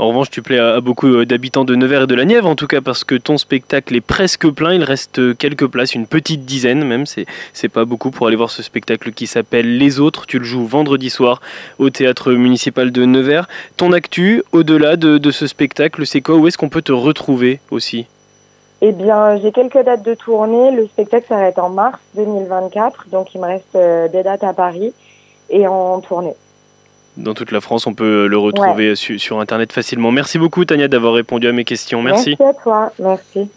En 0.00 0.08
revanche, 0.08 0.30
tu 0.30 0.42
plais 0.42 0.60
à, 0.60 0.80
beaucoup 0.80 1.08
euh, 1.08 1.26
d'habitants 1.26 1.64
de 1.64 1.74
Nevers 1.74 2.02
et 2.02 2.06
de 2.06 2.14
la 2.14 2.24
Nièvre, 2.24 2.48
en 2.48 2.54
tout 2.54 2.68
cas, 2.68 2.80
parce 2.80 3.02
que 3.02 3.16
ton 3.16 3.36
spectacle 3.36 3.96
est 3.96 4.00
presque 4.00 4.48
plein. 4.48 4.72
Il 4.72 4.84
reste 4.84 5.18
euh, 5.18 5.34
quelques 5.34 5.66
places, 5.66 5.96
une 5.96 6.06
petite 6.06 6.44
dizaine 6.44 6.84
même. 6.84 7.04
C'est 7.04 7.68
pas 7.68 7.84
beaucoup 7.84 8.12
pour 8.12 8.28
aller 8.28 8.36
voir 8.36 8.50
ce 8.50 8.62
spectacle 8.62 9.10
qui 9.10 9.26
s'appelle 9.26 9.76
Les 9.76 9.98
Autres. 9.98 10.26
Tu 10.26 10.38
le 10.38 10.44
joues 10.44 10.64
vendredi 10.64 11.10
soir 11.10 11.40
au 11.80 11.90
théâtre 11.90 12.32
municipal 12.32 12.92
de 12.92 13.04
Nevers. 13.04 13.48
Ton 13.76 13.92
actu, 13.92 14.44
au-delà 14.52 14.94
de, 14.94 15.18
de 15.18 15.30
ce 15.32 15.48
spectacle, 15.48 16.06
c'est 16.06 16.20
quoi? 16.20 16.36
Où 16.36 16.46
est-ce 16.46 16.58
qu'on 16.58 16.68
peut 16.68 16.82
te 16.82 16.92
retrouver 16.92 17.58
aussi? 17.72 18.06
Eh 18.80 18.92
bien, 18.92 19.36
j'ai 19.40 19.50
quelques 19.50 19.82
dates 19.84 20.02
de 20.04 20.14
tournée. 20.14 20.70
Le 20.70 20.86
spectacle 20.86 21.26
s'arrête 21.28 21.58
en 21.58 21.68
mars 21.68 21.98
2024, 22.14 23.06
donc 23.10 23.34
il 23.34 23.40
me 23.40 23.46
reste 23.46 23.74
euh, 23.74 24.06
des 24.08 24.22
dates 24.22 24.44
à 24.44 24.52
Paris 24.52 24.92
et 25.50 25.66
en 25.66 26.00
tournée. 26.00 26.34
Dans 27.16 27.34
toute 27.34 27.50
la 27.50 27.60
France, 27.60 27.88
on 27.88 27.94
peut 27.94 28.28
le 28.28 28.38
retrouver 28.38 28.94
su- 28.94 29.18
sur 29.18 29.40
Internet 29.40 29.72
facilement. 29.72 30.12
Merci 30.12 30.38
beaucoup, 30.38 30.64
Tania, 30.64 30.86
d'avoir 30.86 31.14
répondu 31.14 31.48
à 31.48 31.52
mes 31.52 31.64
questions. 31.64 32.00
Merci. 32.02 32.36
Merci 32.38 32.42
à 32.58 32.62
toi. 32.62 32.92
Merci. 33.00 33.50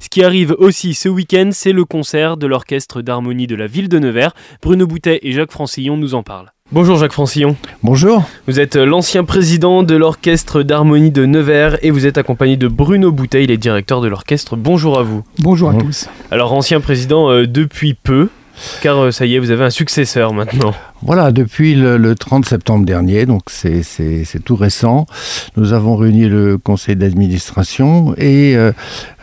Ce 0.00 0.08
qui 0.08 0.24
arrive 0.24 0.54
aussi 0.58 0.94
ce 0.94 1.10
week-end, 1.10 1.50
c'est 1.52 1.72
le 1.72 1.84
concert 1.84 2.38
de 2.38 2.46
l'Orchestre 2.46 3.02
d'harmonie 3.02 3.46
de 3.46 3.56
la 3.56 3.66
ville 3.66 3.90
de 3.90 3.98
Nevers. 3.98 4.32
Bruno 4.62 4.86
Boutet 4.86 5.18
et 5.22 5.32
Jacques 5.32 5.52
Francillon 5.52 5.98
nous 5.98 6.14
en 6.14 6.22
parlent. 6.22 6.53
Bonjour 6.72 6.96
Jacques 6.96 7.12
Francillon. 7.12 7.56
Bonjour. 7.82 8.22
Vous 8.48 8.58
êtes 8.58 8.76
l'ancien 8.76 9.24
président 9.24 9.82
de 9.82 9.94
l'Orchestre 9.96 10.62
d'harmonie 10.62 11.10
de 11.10 11.26
Nevers 11.26 11.76
et 11.84 11.90
vous 11.90 12.06
êtes 12.06 12.16
accompagné 12.16 12.56
de 12.56 12.68
Bruno 12.68 13.12
Boutet, 13.12 13.44
il 13.44 13.50
est 13.50 13.58
directeur 13.58 14.00
de 14.00 14.08
l'orchestre. 14.08 14.56
Bonjour 14.56 14.98
à 14.98 15.02
vous. 15.02 15.22
Bonjour 15.40 15.68
à 15.68 15.72
Mmh. 15.74 15.82
tous. 15.82 16.08
Alors 16.30 16.54
ancien 16.54 16.80
président 16.80 17.30
euh, 17.30 17.46
depuis 17.46 17.92
peu, 17.92 18.30
car 18.82 18.98
euh, 18.98 19.10
ça 19.10 19.26
y 19.26 19.34
est, 19.34 19.38
vous 19.38 19.50
avez 19.50 19.64
un 19.64 19.70
successeur 19.70 20.32
maintenant. 20.32 20.72
Voilà, 21.02 21.32
depuis 21.32 21.74
le, 21.74 21.96
le 21.98 22.14
30 22.14 22.46
septembre 22.46 22.86
dernier, 22.86 23.26
donc 23.26 23.42
c'est- 23.48 23.82
tout 24.44 24.56
récent, 24.56 25.06
nous 25.56 25.72
avons 25.72 25.96
réuni 25.96 26.26
le 26.28 26.56
conseil 26.58 26.96
d'administration 26.96 28.14
et 28.16 28.56
euh, 28.56 28.72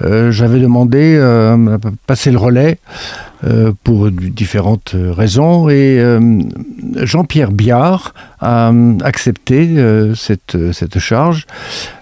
euh, 0.03 0.31
j'avais 0.31 0.59
demandé 0.59 1.15
euh, 1.19 1.77
passer 2.07 2.31
le 2.31 2.37
relais 2.37 2.77
pour 3.83 4.11
différentes 4.11 4.93
raisons 4.95 5.67
et 5.67 5.99
Jean-Pierre 6.97 7.51
Biard 7.51 8.13
a 8.39 8.71
accepté 9.03 9.67
cette, 10.15 10.57
cette 10.73 10.99
charge. 10.99 11.47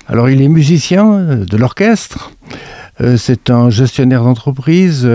Alors 0.09 0.29
il 0.29 0.41
est 0.41 0.49
musicien 0.49 1.37
de 1.49 1.55
l'orchestre, 1.57 2.31
c'est 3.15 3.49
un 3.49 3.69
gestionnaire 3.69 4.25
d'entreprise 4.25 5.09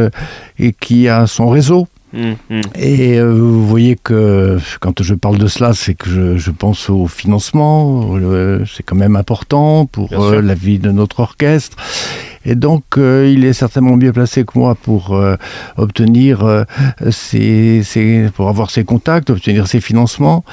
et 0.59 0.73
qui 0.73 1.09
a 1.11 1.27
son 1.27 1.51
réseau 1.51 1.89
Hum, 2.15 2.37
hum. 2.49 2.61
et 2.77 3.19
euh, 3.19 3.33
vous 3.33 3.67
voyez 3.67 3.97
que 3.97 4.59
quand 4.81 5.03
je 5.03 5.15
parle 5.15 5.39
de 5.39 5.49
cela, 5.49 5.75
c'est 5.75 5.95
que 5.95 6.09
je, 6.09 6.37
je 6.37 6.51
pense 6.53 6.89
au 6.89 7.09
financement, 7.09 8.17
euh, 8.17 8.65
c'est 8.73 8.85
quand 8.85 8.95
même 8.95 9.17
important 9.17 9.87
pour 9.87 10.13
euh, 10.13 10.41
la 10.41 10.55
vie 10.55 10.79
de 10.79 10.93
notre 10.93 11.21
orchestre. 11.21 11.77
Et 12.45 12.55
donc, 12.55 12.85
il 12.97 13.45
est 13.45 13.53
certainement 13.53 13.97
mieux 13.97 14.13
placé 14.13 14.45
que 14.45 14.59
moi 14.59 14.75
pour 14.75 15.19
obtenir 15.77 16.65
ses, 17.11 17.83
pour 18.35 18.49
avoir 18.49 18.71
ses 18.71 18.85
contacts, 18.85 19.31
obtenir 19.31 19.67
ses 19.67 19.81
financements. 19.81 20.45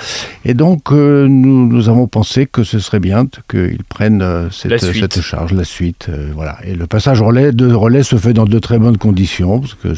Et 0.46 0.54
donc, 0.54 0.92
nous, 0.92 1.68
nous, 1.68 1.90
avons 1.90 2.08
pensé 2.08 2.46
que 2.46 2.64
ce 2.64 2.80
serait 2.80 3.00
bien 3.00 3.26
qu'il 3.50 3.84
prenne 3.88 4.50
cette, 4.52 4.80
cette, 4.80 5.22
charge, 5.22 5.54
la 5.54 5.64
suite. 5.64 6.10
voilà. 6.34 6.58
Et 6.66 6.76
le 6.76 6.88
passage 6.88 7.22
relais, 7.22 7.52
de 7.52 7.74
relais 7.74 8.04
se 8.04 8.16
fait 8.16 8.34
dans 8.34 8.46
de 8.46 8.60
très 8.60 8.80
bonnes 8.80 8.98
conditions, 8.98 9.60
parce 9.60 9.74
que 9.74 9.94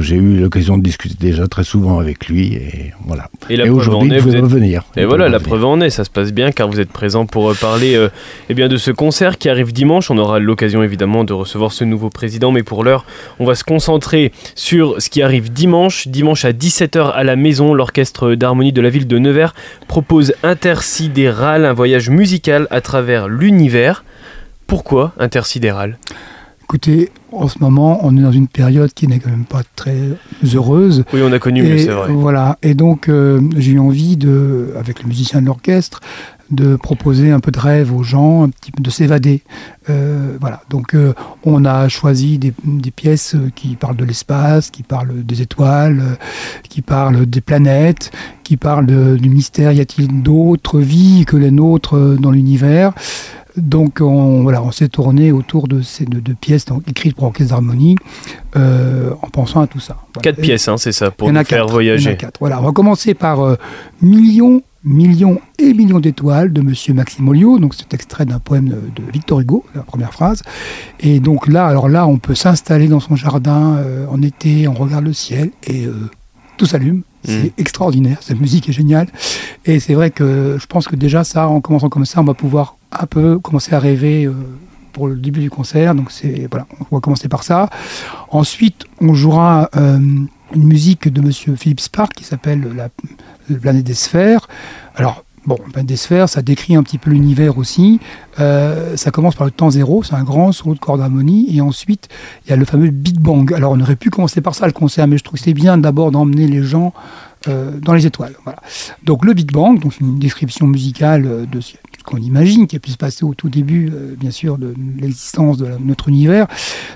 j'ai 0.00 0.16
eu 0.16 0.40
l'occasion 0.40 0.78
de 0.78 0.82
discuter 0.82 1.16
déjà 1.18 1.48
très 1.48 1.64
souvent 1.64 1.98
avec 1.98 2.28
lui. 2.28 2.54
Et 2.54 2.92
voilà. 3.06 3.28
Et, 3.50 3.68
aujourd'hui, 3.68 4.10
il 4.12 4.22
pouvez 4.22 4.40
revenir. 4.40 4.84
Et 4.96 5.04
voilà, 5.04 5.28
la 5.28 5.40
preuve 5.40 5.64
en 5.64 5.80
est, 5.80 5.90
ça 5.90 6.04
se 6.04 6.10
passe 6.10 6.32
bien 6.32 6.52
car 6.52 6.68
vous 6.68 6.80
êtes 6.80 6.90
présent 6.90 7.26
pour 7.26 7.50
euh, 7.50 7.54
parler 7.54 7.94
euh, 7.96 8.08
eh 8.48 8.54
bien, 8.54 8.68
de 8.68 8.76
ce 8.76 8.90
concert 8.90 9.38
qui 9.38 9.48
arrive 9.48 9.72
dimanche. 9.72 10.10
On 10.10 10.18
aura 10.18 10.38
l'occasion 10.38 10.82
évidemment 10.84 11.24
de 11.24 11.32
recevoir 11.32 11.72
ce 11.72 11.84
nouveau 11.84 12.10
président, 12.10 12.52
mais 12.52 12.62
pour 12.62 12.84
l'heure, 12.84 13.04
on 13.38 13.44
va 13.44 13.54
se 13.54 13.64
concentrer 13.64 14.32
sur 14.54 15.00
ce 15.00 15.10
qui 15.10 15.22
arrive 15.22 15.52
dimanche. 15.52 16.08
Dimanche 16.08 16.44
à 16.44 16.52
17h 16.52 17.12
à 17.12 17.24
la 17.24 17.36
maison, 17.36 17.74
l'orchestre 17.74 18.34
d'harmonie 18.34 18.72
de 18.72 18.80
la 18.80 18.90
ville 18.90 19.06
de 19.06 19.18
Nevers 19.18 19.54
propose 19.88 20.34
Intersidéral, 20.42 21.64
un 21.64 21.72
voyage 21.72 22.10
musical 22.10 22.66
à 22.70 22.80
travers 22.80 23.28
l'univers. 23.28 24.04
Pourquoi 24.66 25.12
Intersidéral? 25.18 25.98
Écoutez, 26.64 27.10
en 27.30 27.46
ce 27.46 27.58
moment, 27.58 28.00
on 28.02 28.16
est 28.16 28.22
dans 28.22 28.32
une 28.32 28.48
période 28.48 28.92
qui 28.94 29.06
n'est 29.06 29.18
quand 29.18 29.28
même 29.28 29.44
pas 29.44 29.60
très 29.76 29.98
heureuse. 30.54 31.04
Oui, 31.12 31.20
on 31.22 31.30
a 31.30 31.38
connu 31.38 31.62
mieux, 31.62 31.76
c'est 31.76 31.90
vrai. 31.90 32.10
Voilà, 32.10 32.56
et 32.62 32.72
donc 32.72 33.08
euh, 33.08 33.38
j'ai 33.58 33.72
eu 33.72 33.78
envie, 33.78 34.16
de, 34.16 34.72
avec 34.78 35.00
les 35.00 35.04
musiciens 35.06 35.42
de 35.42 35.46
l'orchestre, 35.46 36.00
de 36.50 36.76
proposer 36.76 37.30
un 37.30 37.40
peu 37.40 37.50
de 37.50 37.58
rêve 37.58 37.92
aux 37.92 38.02
gens, 38.02 38.44
un 38.44 38.48
petit 38.48 38.70
peu 38.70 38.82
de 38.82 38.90
s'évader. 38.90 39.42
Euh, 39.90 40.36
voilà, 40.40 40.62
donc 40.70 40.94
euh, 40.94 41.12
on 41.44 41.64
a 41.64 41.88
choisi 41.88 42.38
des, 42.38 42.52
pièces 42.90 43.36
qui 43.54 43.76
parlent 43.76 43.96
de 43.96 44.04
l'espace, 44.04 44.70
qui 44.70 44.82
parlent 44.82 45.24
des 45.24 45.42
étoiles, 45.42 46.18
qui 46.68 46.82
parlent 46.82 47.26
des 47.26 47.40
planètes, 47.40 48.10
qui 48.44 48.56
parlent 48.56 49.16
du 49.16 49.28
mystère. 49.28 49.72
Y 49.72 49.80
a-t-il 49.80 50.22
d'autres 50.22 50.80
vies 50.80 51.24
que 51.26 51.36
les 51.36 51.50
nôtres 51.50 51.96
dans 52.18 52.30
l'univers? 52.30 52.92
Donc 53.56 54.00
on, 54.00 54.42
voilà, 54.42 54.62
on 54.62 54.72
s'est 54.72 54.88
tourné 54.88 55.30
autour 55.30 55.68
de 55.68 55.80
ces 55.80 56.04
deux, 56.04 56.34
pièces 56.34 56.66
écrites 56.88 57.14
pour 57.14 57.24
orchestre 57.24 57.54
d'harmonie 57.54 57.96
euh, 58.56 59.10
en 59.22 59.28
pensant 59.28 59.60
à 59.60 59.66
tout 59.66 59.78
ça. 59.78 59.96
Quatre 60.22 60.40
pièces, 60.40 60.66
hein, 60.66 60.76
c'est 60.76 60.92
ça, 60.92 61.10
pour 61.10 61.32
nous 61.32 61.44
faire 61.44 61.66
voyager. 61.66 62.18
Voilà, 62.40 62.60
on 62.60 62.64
va 62.64 62.72
commencer 62.72 63.14
par 63.14 63.40
euh, 63.40 63.56
Millions, 64.02 64.62
millions 64.84 65.40
et 65.58 65.72
millions 65.72 66.00
d'étoiles 66.00 66.52
de 66.52 66.60
Monsieur 66.60 66.94
Maxime 66.94 67.28
Olio. 67.28 67.58
Donc 67.58 67.74
c'est 67.74 67.92
extrait 67.94 68.24
d'un 68.26 68.38
poème 68.38 68.68
de, 68.68 69.02
Victor 69.12 69.40
Hugo, 69.40 69.64
la 69.74 69.82
première 69.82 70.12
phrase. 70.12 70.42
Et 71.00 71.20
donc 71.20 71.48
là, 71.48 71.66
alors 71.66 71.88
là, 71.88 72.06
on 72.06 72.18
peut 72.18 72.34
s'installer 72.34 72.88
dans 72.88 73.00
son 73.00 73.16
jardin 73.16 73.76
euh, 73.76 74.06
en 74.08 74.22
été, 74.22 74.68
on 74.68 74.74
regarde 74.74 75.04
le 75.04 75.12
ciel 75.12 75.50
et 75.66 75.86
tout 76.56 76.66
s'allume. 76.66 77.02
C'est 77.24 77.44
mm. 77.44 77.50
extraordinaire, 77.58 78.18
cette 78.20 78.40
musique 78.40 78.68
est 78.68 78.72
géniale. 78.72 79.08
Et 79.64 79.80
c'est 79.80 79.94
vrai 79.94 80.10
que 80.10 80.56
je 80.60 80.66
pense 80.66 80.86
que 80.86 80.96
déjà 80.96 81.24
ça, 81.24 81.48
en 81.48 81.60
commençant 81.60 81.88
comme 81.88 82.04
ça, 82.04 82.20
on 82.20 82.24
va 82.24 82.34
pouvoir 82.34 82.76
un 82.92 83.06
peu 83.06 83.38
commencer 83.38 83.74
à 83.74 83.78
rêver 83.78 84.26
euh, 84.26 84.32
pour 84.92 85.08
le 85.08 85.16
début 85.16 85.40
du 85.40 85.50
concert. 85.50 85.94
Donc 85.94 86.10
c'est 86.10 86.46
voilà, 86.50 86.66
on 86.90 86.96
va 86.96 87.00
commencer 87.00 87.28
par 87.28 87.42
ça. 87.42 87.70
Ensuite, 88.30 88.84
on 89.00 89.14
jouera 89.14 89.70
euh, 89.76 89.98
une 90.54 90.64
musique 90.64 91.12
de 91.12 91.20
Monsieur 91.20 91.56
Philippe 91.56 91.80
Spark 91.80 92.14
qui 92.14 92.24
s'appelle 92.24 92.66
la, 92.74 92.88
planète 93.58 93.84
des 93.84 93.94
sphères. 93.94 94.48
Alors 94.94 95.24
Bon, 95.46 95.56
planète 95.56 95.86
des 95.86 95.96
sphères, 95.96 96.26
ça 96.26 96.40
décrit 96.40 96.74
un 96.74 96.82
petit 96.82 96.96
peu 96.96 97.10
l'univers 97.10 97.58
aussi. 97.58 98.00
Euh, 98.40 98.96
ça 98.96 99.10
commence 99.10 99.34
par 99.34 99.44
le 99.44 99.50
temps 99.50 99.68
zéro, 99.68 100.02
c'est 100.02 100.14
un 100.14 100.24
grand 100.24 100.52
solo 100.52 100.74
de 100.74 100.78
corps 100.78 100.96
d'harmonie, 100.96 101.54
et 101.54 101.60
ensuite 101.60 102.08
il 102.44 102.50
y 102.50 102.52
a 102.54 102.56
le 102.56 102.64
fameux 102.64 102.88
Big 102.88 103.20
Bang. 103.20 103.52
Alors 103.52 103.72
on 103.72 103.80
aurait 103.80 103.96
pu 103.96 104.08
commencer 104.08 104.40
par 104.40 104.54
ça 104.54 104.64
le 104.64 104.72
concert, 104.72 105.06
mais 105.06 105.18
je 105.18 105.24
trouve 105.24 105.38
que 105.38 105.44
c'est 105.44 105.52
bien 105.52 105.76
d'abord 105.76 106.12
d'emmener 106.12 106.46
les 106.46 106.62
gens 106.62 106.94
dans 107.48 107.94
les 107.94 108.06
étoiles. 108.06 108.34
Voilà. 108.44 108.60
Donc 109.02 109.24
le 109.24 109.34
Big 109.34 109.52
Bang, 109.52 109.80
donc 109.80 110.00
une 110.00 110.18
description 110.18 110.66
musicale 110.66 111.46
de 111.50 111.60
qu'on 112.04 112.18
imagine 112.18 112.66
qui 112.66 112.76
a 112.76 112.78
pu 112.78 112.90
se 112.90 112.96
passer 112.96 113.24
au 113.24 113.34
tout 113.34 113.48
début, 113.48 113.90
euh, 113.92 114.14
bien 114.16 114.30
sûr, 114.30 114.58
de 114.58 114.74
l'existence 114.98 115.56
de 115.56 115.66
notre 115.80 116.08
univers. 116.08 116.46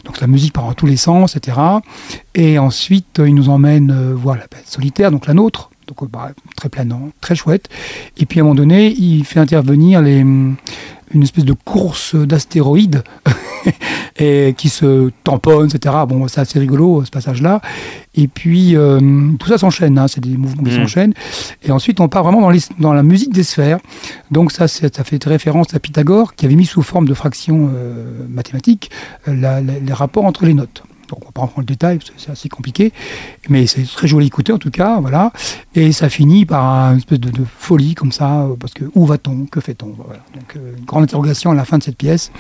Donc 0.05 0.21
la 0.21 0.27
musique 0.27 0.53
part 0.53 0.67
en 0.67 0.75
tous 0.75 0.87
les 0.87 0.97
sens, 0.97 1.35
etc. 1.35 1.59
Et 2.35 2.59
ensuite, 2.59 3.21
il 3.25 3.35
nous 3.35 3.49
emmène 3.49 3.91
euh, 3.91 4.15
voir 4.15 4.37
la 4.37 4.47
planète 4.47 4.69
solitaire, 4.69 5.11
donc 5.11 5.27
la 5.27 5.35
nôtre, 5.35 5.71
donc 5.89 6.03
euh, 6.03 6.07
bah, 6.07 6.31
très 6.57 6.69
planant, 6.69 7.11
très 7.21 7.35
chouette. 7.35 7.69
Et 8.17 8.27
puis 8.27 8.39
à 8.39 8.43
un 8.43 8.45
moment 8.45 8.55
donné, 8.55 8.93
il 8.93 9.25
fait 9.25 9.41
intervenir 9.41 10.01
les, 10.01 10.23
une 11.15 11.23
espèce 11.23 11.45
de 11.45 11.53
course 11.53 12.15
d'astéroïdes 12.15 13.03
et 14.19 14.55
qui 14.57 14.69
se 14.69 15.11
tamponne, 15.25 15.69
etc. 15.69 15.95
Bon, 16.09 16.29
c'est 16.29 16.41
assez 16.41 16.59
rigolo 16.59 17.05
ce 17.05 17.11
passage-là. 17.11 17.61
Et 18.15 18.29
puis 18.29 18.77
euh, 18.77 19.01
tout 19.39 19.49
ça 19.49 19.59
s'enchaîne, 19.59 19.99
hein, 19.99 20.09
c'est 20.09 20.21
des 20.21 20.37
mouvements 20.37 20.63
qui 20.63 20.71
mm. 20.71 20.83
s'enchaînent. 20.83 21.15
Et 21.63 21.71
ensuite, 21.71 22.01
on 22.01 22.09
part 22.09 22.25
vraiment 22.25 22.41
dans, 22.41 22.51
les, 22.51 22.61
dans, 22.79 22.93
la 22.93 23.03
musique 23.03 23.33
des 23.33 23.43
sphères. 23.43 23.79
Donc 24.31 24.53
ça, 24.53 24.69
ça 24.69 25.05
fait 25.05 25.23
référence 25.25 25.75
à 25.75 25.79
Pythagore 25.79 26.35
qui 26.35 26.47
avait 26.47 26.57
mis 26.57 26.67
sous 26.67 26.83
forme 26.83 27.09
de 27.09 27.15
fractions 27.15 27.71
euh, 27.75 28.27
mathématiques 28.29 28.91
euh, 29.29 29.61
les 29.61 29.93
rapports 29.93 30.25
entre 30.25 30.45
les 30.45 30.55
notes. 30.55 30.83
Donc 31.09 31.23
on 31.23 31.27
va 31.27 31.33
pas 31.33 31.47
prendre 31.47 31.61
le 31.61 31.65
détail, 31.65 31.99
c'est 32.17 32.31
assez 32.31 32.49
compliqué, 32.49 32.93
mais 33.49 33.67
c'est 33.67 33.85
très 33.85 34.07
joli 34.07 34.27
écouter 34.27 34.53
en 34.53 34.59
tout 34.59 34.71
cas, 34.71 35.01
voilà. 35.01 35.33
Et 35.75 35.93
ça 35.93 36.09
finit 36.09 36.45
par 36.45 36.93
une 36.93 36.99
espèce 36.99 37.21
de, 37.21 37.33
folie 37.59 37.95
comme 37.95 38.13
ça, 38.13 38.47
parce 38.61 38.75
que 38.75 38.85
où 38.95 39.07
va-t-on, 39.07 39.47
que 39.47 39.61
fait-on? 39.61 39.95
Voilà. 39.97 40.23
Donc 40.35 40.57
euh, 40.57 40.77
une 40.77 40.85
grande 40.85 41.05
interrogation 41.05 41.51
à 41.51 41.55
la 41.55 41.65
fin 41.65 41.79
de 41.79 41.83
cette 41.83 41.97
pièce, 41.97 42.31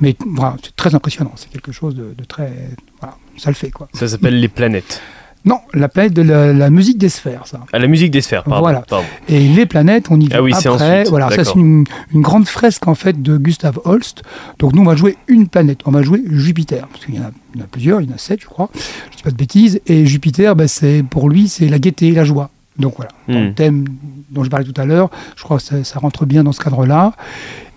mais 0.00 0.16
voilà, 0.26 0.56
c'est 0.62 0.74
très 0.76 0.94
impressionnant, 0.94 1.32
c'est 1.36 1.50
quelque 1.50 1.72
chose 1.72 1.94
de, 1.94 2.14
de 2.16 2.24
très, 2.24 2.52
voilà, 3.00 3.16
ça 3.36 3.50
le 3.50 3.56
fait 3.56 3.70
quoi. 3.70 3.88
Ça 3.94 4.08
s'appelle 4.08 4.40
les 4.40 4.48
planètes. 4.48 5.00
Non, 5.44 5.60
la 5.72 5.88
planète 5.88 6.12
de 6.12 6.22
la, 6.22 6.70
musique 6.70 6.98
des 6.98 7.08
sphères, 7.08 7.46
ça. 7.46 7.60
Ah, 7.72 7.78
la 7.78 7.86
musique 7.86 8.10
des 8.10 8.20
sphères, 8.20 8.44
pardon. 8.44 8.60
Voilà. 8.60 8.84
Et 9.28 9.40
les 9.40 9.66
planètes, 9.66 10.06
on 10.10 10.20
y 10.20 10.26
va 10.28 10.36
ah 10.38 10.42
oui, 10.42 10.52
après. 10.52 11.04
Voilà, 11.04 11.30
ça 11.30 11.44
c'est 11.44 11.54
une, 11.54 11.84
grande 12.14 12.46
fresque 12.46 12.86
en 12.88 12.94
fait 12.94 13.22
de 13.22 13.36
Gustav 13.36 13.78
Holst. 13.84 14.22
Donc 14.58 14.74
nous 14.74 14.82
on 14.82 14.86
va 14.86 14.96
jouer 14.96 15.16
une 15.28 15.48
planète, 15.48 15.80
on 15.86 15.90
va 15.90 16.02
jouer 16.02 16.22
Jupiter, 16.28 16.86
parce 16.88 17.06
qu'il 17.06 17.14
y, 17.14 17.18
en 17.18 17.22
a 17.24 17.66
plusieurs, 17.70 18.00
il 18.00 18.08
y 18.08 18.12
en 18.12 18.14
a 18.14 18.18
sept, 18.18 18.40
je 18.40 18.46
crois. 18.46 18.68
Je 19.10 19.16
dis 19.16 19.22
pas 19.22 19.30
de 19.30 19.36
bêtises. 19.36 19.80
Et 19.86 20.06
Jupiter, 20.06 20.56
ben, 20.56 20.68
c'est 20.68 21.02
pour 21.08 21.28
lui, 21.28 21.48
c'est 21.48 21.68
la 21.68 21.78
gaieté, 21.78 22.10
la 22.10 22.24
joie. 22.24 22.50
Donc 22.78 22.94
voilà, 22.96 23.10
le 23.26 23.50
hmm. 23.50 23.54
thème 23.54 23.84
dont 24.30 24.44
je 24.44 24.50
parlais 24.50 24.66
tout 24.66 24.80
à 24.80 24.84
l'heure, 24.84 25.10
je 25.36 25.42
crois 25.42 25.56
que 25.56 25.62
ça, 25.62 25.82
ça 25.82 25.98
rentre 25.98 26.26
bien 26.26 26.44
dans 26.44 26.52
ce 26.52 26.60
cadre-là. 26.60 27.14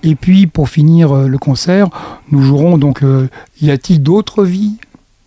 Et 0.04 0.16
puis 0.16 0.48
pour 0.48 0.70
finir 0.70 1.12
euh, 1.12 1.28
le 1.28 1.38
concert, 1.38 1.90
nous 2.32 2.42
jouerons 2.42 2.78
donc 2.78 3.04
euh, 3.04 3.30
Y 3.62 3.72
a-t-il 3.72 4.02
d'autres 4.02 4.44
vies 4.44 4.78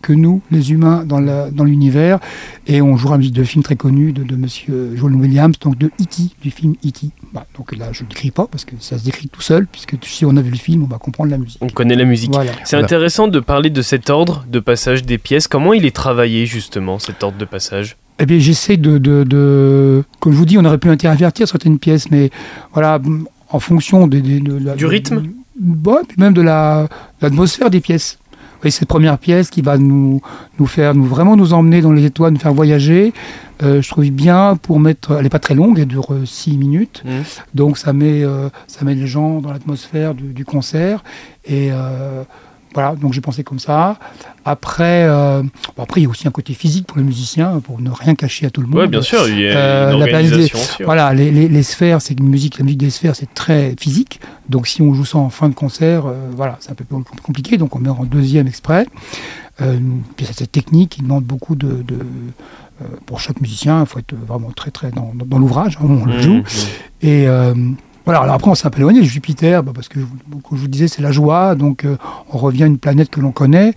que 0.05 0.13
nous, 0.13 0.43
les 0.51 0.71
humains, 0.71 1.05
dans 1.07 1.65
l'univers. 1.65 2.19
et 2.67 2.83
on 2.83 2.97
jouera 2.97 3.15
un 3.15 3.19
musique 3.19 3.35
de 3.35 3.43
film 3.43 3.63
très 3.63 3.77
connu 3.77 4.13
de, 4.13 4.23
de 4.23 4.37
Monsieur 4.37 4.95
Joel 4.97 5.15
Williams, 5.15 5.59
donc 5.59 5.79
de 5.79 5.87
E.T., 5.87 6.25
du 6.43 6.51
film 6.51 6.75
E.T. 6.87 7.09
Bah, 7.33 7.47
donc 7.57 7.75
là, 7.77 7.87
je 7.93 8.05
ne 8.05 8.09
décris 8.11 8.31
pas 8.31 8.47
parce 8.47 8.67
que 8.67 8.75
ça 8.81 8.99
se 8.99 9.05
décrit 9.05 9.29
tout 9.29 9.41
seul, 9.41 9.67
puisque 9.67 9.97
si 10.03 10.27
on 10.27 10.37
a 10.37 10.43
vu 10.43 10.51
le 10.51 10.59
film, 10.59 10.83
on 10.83 10.87
va 10.87 10.99
comprendre 10.99 11.31
la 11.31 11.39
musique. 11.39 11.59
On 11.63 11.69
connaît 11.69 11.95
la 11.97 12.05
musique. 12.05 12.33
C'est 12.65 12.77
intéressant 12.77 13.29
de 13.29 13.41
parler 13.41 13.71
de 13.71 13.81
cet 13.81 14.11
ordre 14.11 14.45
de 14.51 14.61
passage 14.61 15.05
des 15.05 15.17
pièces. 15.17 15.49
Comment 15.49 15.73
il 15.73 15.87
est 15.87 15.97
travaillé, 15.97 16.45
justement, 16.45 16.99
cet 16.99 17.25
ordre 17.25 17.39
de 17.39 17.47
passage? 17.47 17.97
Eh 18.19 18.27
bien, 18.27 18.39
j'essaie 18.39 18.77
de, 18.77 18.99
de, 18.99 20.05
Comme 20.21 20.33
je 20.33 20.37
vous 20.37 20.45
dis, 20.45 20.59
on 20.59 20.65
aurait 20.67 20.79
pu 20.79 20.91
intervertir 20.91 21.49
certaines 21.49 21.79
pièces, 21.79 22.11
mais 22.11 22.31
voilà, 22.75 23.01
en 23.49 23.59
fonction 23.59 24.07
des, 24.07 24.21
du 24.21 24.87
rythme? 24.87 25.23
Bon, 25.59 25.99
puis 26.07 26.17
même 26.19 26.35
de 26.35 26.43
l'atmosphère 26.43 27.71
des 27.71 27.81
pièces 27.81 28.19
et 28.65 28.71
cette 28.71 28.89
première 28.89 29.19
pièce 29.19 29.51
qui 29.51 29.63
va 29.63 29.79
nous, 29.79 30.21
nous 30.59 30.67
faire 30.67 30.95
nous, 30.95 31.05
vraiment 31.05 31.37
nous 31.37 31.53
emmener 31.53 31.81
dans 31.81 31.93
les 31.93 32.05
étoiles, 32.05 32.33
nous 32.33 32.39
faire 32.39 32.55
voyager. 32.55 33.13
Euh, 33.63 33.81
je 33.83 33.89
trouve 33.89 34.11
bien 34.11 34.57
pour 34.61 34.81
mettre. 34.81 35.13
Elle 35.13 35.25
n'est 35.25 35.29
pas 35.29 35.39
très 35.39 35.55
longue, 35.55 35.79
elle 35.79 35.87
dure 35.87 36.09
6 36.25 36.51
euh, 36.53 36.57
minutes. 36.57 37.03
Mmh. 37.05 37.11
Donc 37.55 37.79
ça 37.79 37.93
met, 37.93 38.25
euh, 38.25 38.49
ça 38.67 38.85
met 38.85 38.95
les 38.95 39.07
gens 39.07 39.41
dans 39.41 39.53
l'atmosphère 39.53 40.15
du, 40.15 40.33
du, 40.33 40.45
concert. 40.45 41.05
Et 41.47 41.71
voilà, 42.75 42.97
donc 42.97 43.13
j'ai 43.13 43.21
pensé 43.21 43.45
comme 43.45 43.61
ça. 43.61 43.97
Après, 44.45 45.05
euh, 45.05 45.43
après, 45.79 46.01
il 46.01 46.05
y 46.05 46.07
a 46.07 46.11
aussi 46.11 46.27
un 46.27 46.33
côté 46.33 46.53
physique 46.55 46.87
pour 46.87 46.99
le 46.99 47.05
musicien, 47.05 47.61
pour 47.61 47.81
ne 47.81 47.89
rien 47.91 48.15
cacher 48.15 48.47
à 48.47 48.51
tout 48.51 48.61
le 48.61 48.67
monde. 48.67 48.81
Oui, 48.81 48.89
bien 48.89 49.01
sûr, 49.01 49.29
il 49.29 49.41
y 49.41 49.49
a 49.49 49.57
euh, 49.57 49.93
une 49.93 50.03
organisation. 50.03 50.59
voilà, 50.85 51.15
les, 51.15 51.31
les, 51.31 51.63
sphères, 51.63 52.03
c'est 52.03 52.19
une 52.19 52.29
musique, 52.29 52.59
la 52.59 52.65
musique 52.65 52.81
des 52.81 52.91
sphères, 52.91 53.15
c'est 53.15 53.33
très 53.33 53.75
physique. 53.79 54.21
Donc 54.49 54.67
si 54.67 54.83
on 54.83 54.93
joue 54.93 55.05
ça 55.05 55.19
en 55.19 55.31
fin 55.31 55.49
de 55.49 55.55
concert, 55.55 56.07
euh, 56.07 56.31
voilà, 56.37 56.57
c'est 56.61 56.73
un 56.73 56.75
peu 56.75 56.85
plus 56.85 57.03
compliqué. 57.23 57.57
Donc 57.57 57.77
on 57.77 57.79
met 57.79 57.89
en 57.89 58.05
deuxième 58.05 58.49
exprès. 58.49 58.87
puis 59.59 60.27
cette 60.27 60.51
technique 60.51 60.91
qui 60.91 61.03
demande 61.03 61.25
beaucoup 61.25 61.55
de, 61.55 61.83
de 61.83 61.99
pour 63.07 63.21
chaque 63.21 63.41
musicien, 63.41 63.81
il 63.81 63.87
faut 63.87 64.01
être 64.01 64.15
vraiment 64.27 64.51
très 64.51 64.73
très 64.73 64.91
dans, 64.91 65.13
dans, 65.15 65.39
l'ouvrage, 65.39 65.79
hein, 65.81 65.87
on 65.89 66.05
le 66.05 66.17
mmh, 66.17 66.21
joue. 66.21 66.35
Mmh. 66.35 67.07
Et 67.07 67.29
voilà, 68.05 68.21
alors 68.21 68.35
après 68.35 68.51
on 68.51 68.55
s'est 68.55 68.67
un 68.67 68.71
peu 68.71 68.81
éloigné 68.81 69.01
de 69.01 69.07
Jupiter, 69.07 69.63
bah, 69.63 69.73
parce 69.75 69.89
que, 69.89 69.99
comme 69.99 70.59
je 70.59 70.63
vous 70.63 70.69
disais, 70.69 70.89
c'est 70.89 71.01
la 71.01 71.11
joie, 71.11 71.55
donc 71.55 71.85
euh, 71.85 71.97
on 72.31 72.39
revient 72.39 72.65
à 72.65 72.67
une 72.67 72.79
planète 72.79 73.09
que 73.09 73.21
l'on 73.21 73.33
connaît, 73.33 73.73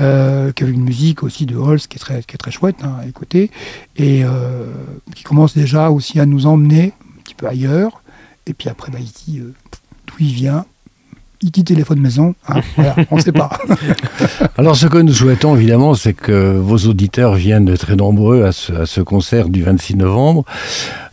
euh, 0.00 0.52
qui 0.52 0.62
a 0.62 0.66
une 0.68 0.84
musique 0.84 1.22
aussi 1.24 1.44
de 1.44 1.56
Holst 1.56 1.88
qui 1.88 1.96
est 1.96 2.00
très, 2.00 2.22
qui 2.22 2.34
est 2.34 2.38
très 2.38 2.52
chouette 2.52 2.76
hein, 2.84 2.96
à 3.00 3.06
écouter, 3.06 3.50
et 3.96 4.24
euh, 4.24 4.66
qui 5.14 5.24
commence 5.24 5.56
déjà 5.56 5.90
aussi 5.90 6.20
à 6.20 6.26
nous 6.26 6.46
emmener 6.46 6.92
un 7.18 7.22
petit 7.24 7.34
peu 7.34 7.48
ailleurs, 7.48 8.02
et 8.46 8.54
puis 8.54 8.68
après, 8.68 8.92
bah, 8.92 8.98
d'où 8.98 10.14
il 10.20 10.32
vient, 10.32 10.66
E.T. 11.44 11.64
téléphone 11.64 12.00
maison, 12.00 12.34
hein, 12.48 12.60
on 13.10 13.16
ne 13.16 13.20
sait 13.20 13.32
pas. 13.32 13.50
Alors 14.56 14.76
ce 14.76 14.86
que 14.86 14.98
nous 14.98 15.12
souhaitons 15.12 15.56
évidemment, 15.56 15.94
c'est 15.94 16.14
que 16.14 16.56
vos 16.56 16.78
auditeurs 16.78 17.34
viennent 17.34 17.76
très 17.76 17.96
nombreux 17.96 18.44
à 18.44 18.52
ce, 18.52 19.00
concert 19.00 19.48
du 19.48 19.62
26 19.62 19.96
novembre. 19.96 20.44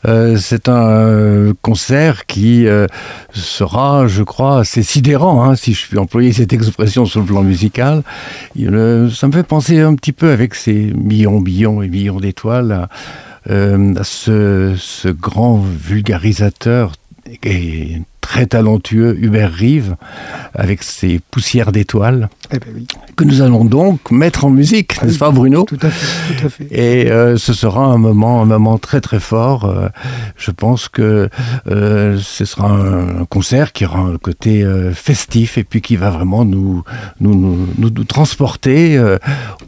Euh, 0.07 0.37
c'est 0.37 0.69
un 0.69 1.53
concert 1.61 2.25
qui 2.25 2.67
euh, 2.67 2.87
sera, 3.33 4.07
je 4.07 4.23
crois, 4.23 4.59
assez 4.59 4.83
sidérant, 4.83 5.43
hein, 5.43 5.55
si 5.55 5.73
je 5.73 5.87
puis 5.87 5.97
employer 5.97 6.33
cette 6.33 6.53
expression 6.53 7.05
sur 7.05 7.19
le 7.19 7.25
plan 7.25 7.43
musical. 7.43 8.01
Il, 8.55 8.73
euh, 8.73 9.09
ça 9.09 9.27
me 9.27 9.33
fait 9.33 9.43
penser 9.43 9.79
un 9.79 9.95
petit 9.95 10.13
peu 10.13 10.31
avec 10.31 10.55
ces 10.55 10.93
millions, 10.95 11.39
millions 11.39 11.81
et 11.81 11.89
millions 11.89 12.19
d'étoiles 12.19 12.71
à, 12.71 12.89
à 13.49 14.03
ce, 14.03 14.75
ce 14.77 15.09
grand 15.09 15.57
vulgarisateur 15.57 16.93
et 17.43 18.01
très 18.31 18.45
talentueux 18.45 19.17
Hubert 19.19 19.51
Rive 19.51 19.97
avec 20.55 20.83
ses 20.83 21.19
poussières 21.31 21.73
d'étoiles 21.73 22.29
Eh 22.53 22.59
ben 22.59 22.69
oui, 22.73 22.87
que 23.17 23.25
nous 23.25 23.41
allons 23.41 23.65
donc 23.65 24.09
mettre 24.09 24.45
en 24.45 24.49
musique, 24.49 25.03
n'est-ce 25.03 25.19
pas 25.19 25.31
Bruno? 25.31 25.65
Tout 25.65 25.77
à 25.81 25.89
fait, 25.89 26.35
tout 26.35 26.45
à 26.45 26.49
fait. 26.49 26.67
et 26.71 27.11
euh, 27.11 27.35
ce 27.35 27.51
sera 27.51 27.83
un 27.83 27.97
moment, 27.97 28.41
un 28.41 28.45
moment 28.45 28.77
très 28.77 29.01
très 29.01 29.19
fort. 29.19 29.65
Euh, 29.65 29.89
je 30.37 30.51
pense 30.51 30.87
que 30.87 31.27
euh, 31.69 32.17
ce 32.21 32.45
sera 32.45 32.69
un, 32.69 33.21
un 33.21 33.25
concert 33.25 33.73
qui 33.73 33.83
aura 33.85 33.99
un 33.99 34.17
côté 34.17 34.65
festif 34.93 35.57
et 35.57 35.65
puis 35.65 35.81
qui 35.81 35.97
va 35.97 36.09
vraiment 36.09 36.45
nous 36.45 36.85
nous, 37.19 37.35
nous, 37.35 37.67
nous, 37.77 37.89
nous 37.89 38.03
transporter 38.05 38.97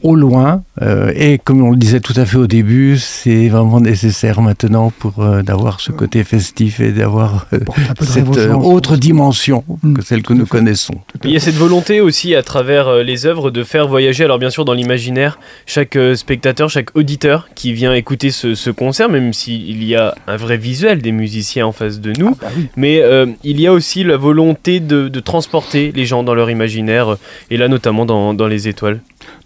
au 0.04 0.16
loin. 0.16 0.64
Euh, 0.82 1.12
et 1.16 1.38
comme 1.38 1.62
on 1.62 1.70
le 1.72 1.78
disait 1.78 2.00
tout 2.00 2.14
à 2.16 2.26
fait 2.26 2.38
au 2.38 2.48
début, 2.48 2.98
c'est 2.98 3.48
vraiment 3.48 3.80
nécessaire 3.80 4.42
maintenant 4.42 4.92
pour 4.98 5.20
euh, 5.20 5.44
d'avoir 5.44 5.80
ce 5.80 5.92
côté 5.92 6.24
festif 6.24 6.80
et 6.80 6.92
d'avoir 6.92 7.46
euh, 7.54 7.60
cette 8.02 8.38
euh, 8.38 8.54
autre 8.56 8.98
dimension 8.98 9.64
Mm, 9.84 9.94
que 9.96 10.02
celle 10.02 10.24
que 10.24 10.34
nous 10.34 10.46
fait. 10.46 10.52
connaissons. 10.58 10.96
Il 11.24 11.32
y 11.32 11.36
a 11.36 11.40
cette 11.40 11.56
volonté 11.56 12.02
aussi 12.02 12.36
à 12.36 12.44
travers 12.44 12.88
euh, 12.88 13.04
les 13.04 13.26
œuvres 13.26 13.52
de 13.52 13.64
faire 13.64 13.88
voyager, 13.88 14.24
alors 14.24 14.40
bien 14.40 14.50
sûr 14.50 14.66
dans 14.66 14.74
l'imaginaire, 14.74 15.40
chaque 15.66 15.96
euh, 15.96 16.16
spectateur, 16.16 16.70
chaque 16.70 16.96
auditeur 16.96 17.50
qui 17.56 17.74
vient 17.74 17.94
écouter 17.94 18.32
ce, 18.32 18.56
ce 18.56 18.70
concert, 18.70 19.10
même 19.10 19.34
s'il 19.34 19.84
y 19.84 19.96
a 19.96 20.16
un 20.28 20.38
vrai 20.38 20.58
visuel 20.58 21.02
des 21.02 21.12
musiciens 21.12 21.68
en 21.68 21.72
face 21.72 22.00
de 22.02 22.14
nous. 22.18 22.30
Ah 22.42 22.46
bah 22.46 22.48
oui. 22.58 22.68
Mais 22.76 23.02
euh, 23.02 23.28
il 23.44 23.60
y 23.62 23.68
a 23.68 23.74
aussi 23.74 24.04
la 24.04 24.18
volonté 24.18 24.80
de, 24.80 25.08
de 25.08 25.20
transporter 25.20 25.92
les 25.96 26.06
gens 26.06 26.24
dans 26.24 26.34
leur 26.36 26.50
imaginaire, 26.50 27.18
et 27.52 27.58
là 27.58 27.68
notamment 27.68 28.06
dans, 28.06 28.34
dans 28.34 28.48
les 28.48 28.68
étoiles. 28.68 29.02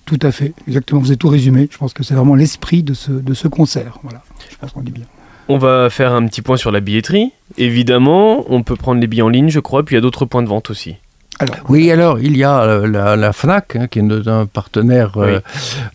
Tout 0.06 0.20
à 0.22 0.32
fait, 0.32 0.54
exactement. 0.68 1.02
Vous 1.02 1.08
avez 1.08 1.18
tout 1.18 1.28
résumé. 1.28 1.68
Je 1.72 1.78
pense 1.78 1.94
que 1.94 2.04
c'est 2.04 2.14
vraiment 2.14 2.36
l'esprit 2.36 2.84
de 2.84 2.94
ce, 2.94 3.12
de 3.12 3.34
ce 3.34 3.48
concert. 3.48 4.00
Voilà, 4.04 4.24
je 4.50 4.56
pense 4.56 4.72
qu'on 4.72 4.82
dit 4.82 4.92
bien. 4.92 5.06
On 5.50 5.58
va 5.58 5.90
faire 5.90 6.14
un 6.14 6.26
petit 6.28 6.42
point 6.42 6.58
sur 6.58 6.72
la 6.72 6.80
billetterie. 6.82 7.32
Évidemment, 7.58 8.46
on 8.50 8.64
peut 8.64 8.76
prendre 8.76 9.00
les 9.00 9.08
billets 9.08 9.22
en 9.22 9.30
ligne, 9.30 9.50
je 9.50 9.60
crois, 9.60 9.84
puis 9.84 9.94
il 9.94 9.98
y 9.98 10.00
a 10.00 10.02
d'autres 10.02 10.26
points 10.26 10.44
de 10.44 10.50
vente 10.50 10.70
aussi. 10.70 10.96
Alors, 11.40 11.56
Oui, 11.70 11.92
alors 11.92 12.20
il 12.20 12.36
y 12.36 12.44
a 12.44 12.62
euh, 12.64 12.88
la, 12.88 13.16
la 13.16 13.32
FNAC, 13.34 13.76
hein, 13.76 13.88
qui 13.88 14.00
est 14.00 14.28
un 14.28 14.46
partenaire 14.48 15.18
euh, 15.18 15.40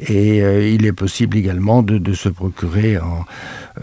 Et 0.00 0.42
euh, 0.42 0.68
il 0.68 0.84
est 0.86 0.92
possible 0.92 1.36
également 1.36 1.80
de, 1.82 1.98
de 1.98 2.14
se 2.14 2.28
procurer 2.28 2.98
en, 2.98 3.24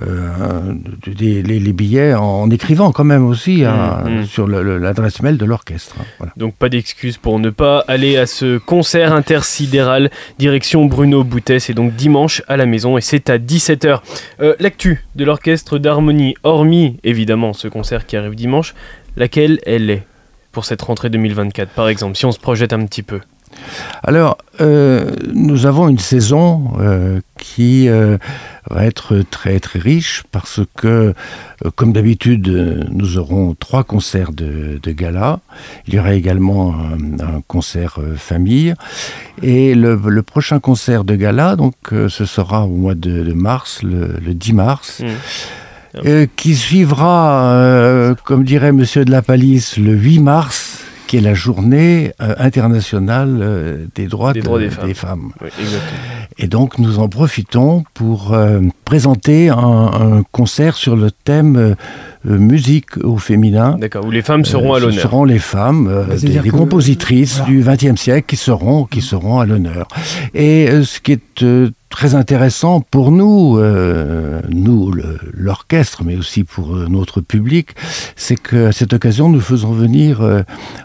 euh, 0.06 0.74
de- 1.08 1.14
les, 1.42 1.42
les 1.42 1.74
billets 1.74 2.14
en, 2.14 2.50
écrivant 2.52 2.92
quand 2.92 3.06
même 3.06 3.26
aussi 3.26 3.64
à- 3.64 4.04
Mm, 4.06 4.20
mm. 4.20 4.26
sur 4.26 4.46
l'adresse 4.48 5.22
mail 5.22 5.38
de 5.38 5.46
l'orchestre. 5.46 5.96
Voilà. 6.18 6.34
Donc 6.36 6.56
pas 6.56 6.68
d'excuse 6.68 7.16
pour 7.18 7.40
ne 7.40 7.50
pas 7.50 7.86
aller 7.88 8.18
à 8.18 8.26
ce 8.26 8.58
concert 8.58 9.14
intersidéral 9.14 10.12
direction 10.38 10.86
Bruno 10.86 11.24
Boutès 11.24 11.70
et 11.70 11.74
donc 11.74 11.96
dimanche 11.96 12.42
à 12.50 12.58
la 12.58 12.66
maison 12.66 12.98
et 12.98 13.02
c'est 13.02 13.30
à 13.30 13.38
17h. 13.38 14.02
Euh, 14.42 14.54
L'actu 14.60 15.06
de 15.16 15.24
l'orchestre 15.24 15.78
d'harmonie, 15.78 16.36
hormis 16.44 16.98
évidemment 17.06 17.54
ce 17.54 17.70
concert 17.70 18.06
qui 18.06 18.18
arrive 18.18 18.36
dimanche, 18.36 18.76
laquelle 19.16 19.60
elle 19.66 19.90
est 19.90 20.04
pour 20.52 20.66
cette 20.66 20.82
rentrée 20.82 21.10
2024 21.10 21.70
par 21.70 21.88
exemple, 21.88 22.18
si 22.18 22.26
on 22.26 22.34
se 22.34 22.40
projette 22.40 22.74
un 22.74 22.86
petit 22.86 23.04
peu? 23.04 23.22
Alors, 24.04 24.38
euh, 24.60 25.12
nous 25.34 25.66
avons 25.66 25.88
une 25.88 26.00
saison 26.00 26.74
euh, 26.80 27.20
qui 27.38 27.88
euh, 27.90 28.18
va 28.70 28.86
être 28.86 29.24
très 29.30 29.60
très 29.60 29.80
riche 29.80 30.24
parce 30.32 30.62
que, 30.76 31.14
comme 31.76 31.94
d'habitude, 31.94 32.48
nous 32.92 33.18
aurons 33.18 33.56
trois 33.60 33.84
concerts 33.84 34.32
de, 34.32 34.80
de 34.82 34.92
gala. 34.92 35.40
Il 35.88 35.94
y 35.94 36.00
aura 36.00 36.14
également 36.14 36.76
un, 36.76 37.20
un 37.20 37.42
concert 37.48 38.00
famille. 38.18 38.74
Et 39.42 39.76
le, 39.76 39.96
le 39.96 40.24
prochain 40.24 40.60
concert 40.60 41.04
de 41.04 41.16
gala, 41.16 41.56
donc, 41.56 41.74
ce 41.92 42.26
sera 42.26 42.66
au 42.66 42.76
mois 42.76 42.96
de, 42.96 43.24
de 43.24 43.34
mars, 43.34 43.84
le, 43.84 44.18
le 44.24 44.34
10 44.34 44.54
mars. 44.54 45.02
Mm. 45.94 46.00
euh, 46.06 46.28
qui 46.36 46.56
suivra, 46.56 47.54
euh, 47.54 48.16
comme 48.24 48.44
dirait 48.44 48.72
Monsieur 48.72 49.04
de 49.06 49.12
la 49.12 49.22
Palisse, 49.22 49.78
le 49.78 49.94
8 49.94 50.20
mars, 50.20 50.80
qui 51.12 51.18
est 51.18 51.22
la 51.22 51.34
journée 51.34 52.14
euh, 52.22 52.36
internationale 52.38 53.40
euh, 53.42 53.86
des 53.96 54.08
droits, 54.08 54.32
Des 54.32 54.40
de- 54.40 54.46
droits 54.46 54.60
des 54.60 54.94
femmes. 54.94 55.34
Oui. 55.42 55.50
Et 56.38 56.48
donc 56.48 56.80
nous 56.80 57.00
en 57.00 57.10
profitons 57.10 57.84
pour 57.94 58.32
euh, 58.34 58.62
présenter 58.86 59.50
un, 59.50 59.58
un 59.58 60.24
concert 60.32 60.78
sur 60.78 60.96
le 60.96 61.12
thème 61.12 61.76
musique 62.26 62.98
au 63.04 63.18
féminin. 63.18 63.78
D'accord, 63.80 64.06
où 64.06 64.12
les 64.12 64.22
femmes 64.22 64.46
seront 64.46 64.74
Euh, 64.74 64.78
à 64.78 64.80
Ce 64.80 64.86
l'honneur. 64.86 65.02
seront 65.02 65.24
les 65.26 65.40
femmes, 65.40 65.88
euh, 65.90 66.04
Bah, 66.06 66.16
des, 66.18 66.28
des 66.30 66.50
que- 66.50 66.56
compositrices 66.56 67.38
voilà. 67.38 67.78
du 67.78 67.88
XXe 67.88 68.00
siècle 68.02 68.26
qui 68.28 68.36
seront, 68.38 68.86
qui 68.86 69.02
seront 69.02 69.40
à 69.40 69.46
l'honneur. 69.46 69.88
Et 70.34 70.68
euh, 70.70 70.84
ce 70.84 71.00
qui 71.00 71.14
est 71.14 71.44
euh, 71.44 71.70
très 71.90 72.16
intéressant 72.16 72.80
pour 72.80 73.12
nous, 73.12 73.58
euh, 73.58 74.40
nous, 74.50 74.94
l'orchestre, 75.34 76.04
mais 76.06 76.16
aussi 76.16 76.44
pour 76.46 76.74
euh, 76.76 76.88
notre 76.90 77.20
public, 77.20 77.70
c'est 78.16 78.42
qu'à 78.42 78.72
cette 78.72 78.94
occasion, 78.94 79.28
nous 79.30 79.42
faisons 79.42 79.72
venir 79.74 80.22
euh, 80.22 80.44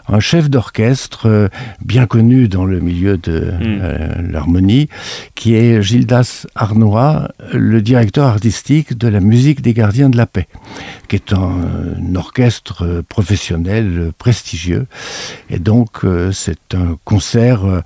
un 0.09 0.19
chef 0.19 0.49
d'orchestre 0.49 1.27
euh, 1.29 1.47
bien 1.85 2.07
connu 2.07 2.47
dans 2.49 2.65
le 2.65 2.79
milieu 2.81 3.17
de 3.17 3.37
Mm. 3.37 3.79
euh, 3.81 4.31
l'harmonie, 4.31 4.89
qui 5.35 5.55
est 5.55 5.81
Gildas 5.81 6.45
Arnois, 6.55 7.29
le 7.53 7.81
directeur 7.81 8.25
artistique 8.25 8.97
de 8.97 9.07
la 9.07 9.19
musique 9.21 9.61
des 9.61 9.73
gardiens 9.73 10.09
de 10.09 10.17
la 10.17 10.25
paix, 10.25 10.47
qui 11.07 11.15
est 11.15 11.26
un, 11.33 11.97
un 11.97 12.15
orchestre 12.15 12.83
euh, 12.85 13.01
professionnel 13.07 13.97
euh, 13.97 14.11
prestigieux. 14.17 14.87
Et 15.49 15.59
donc, 15.59 16.03
euh, 16.03 16.31
c'est 16.31 16.73
un 16.73 16.97
concert 17.05 17.65
euh, 17.65 17.81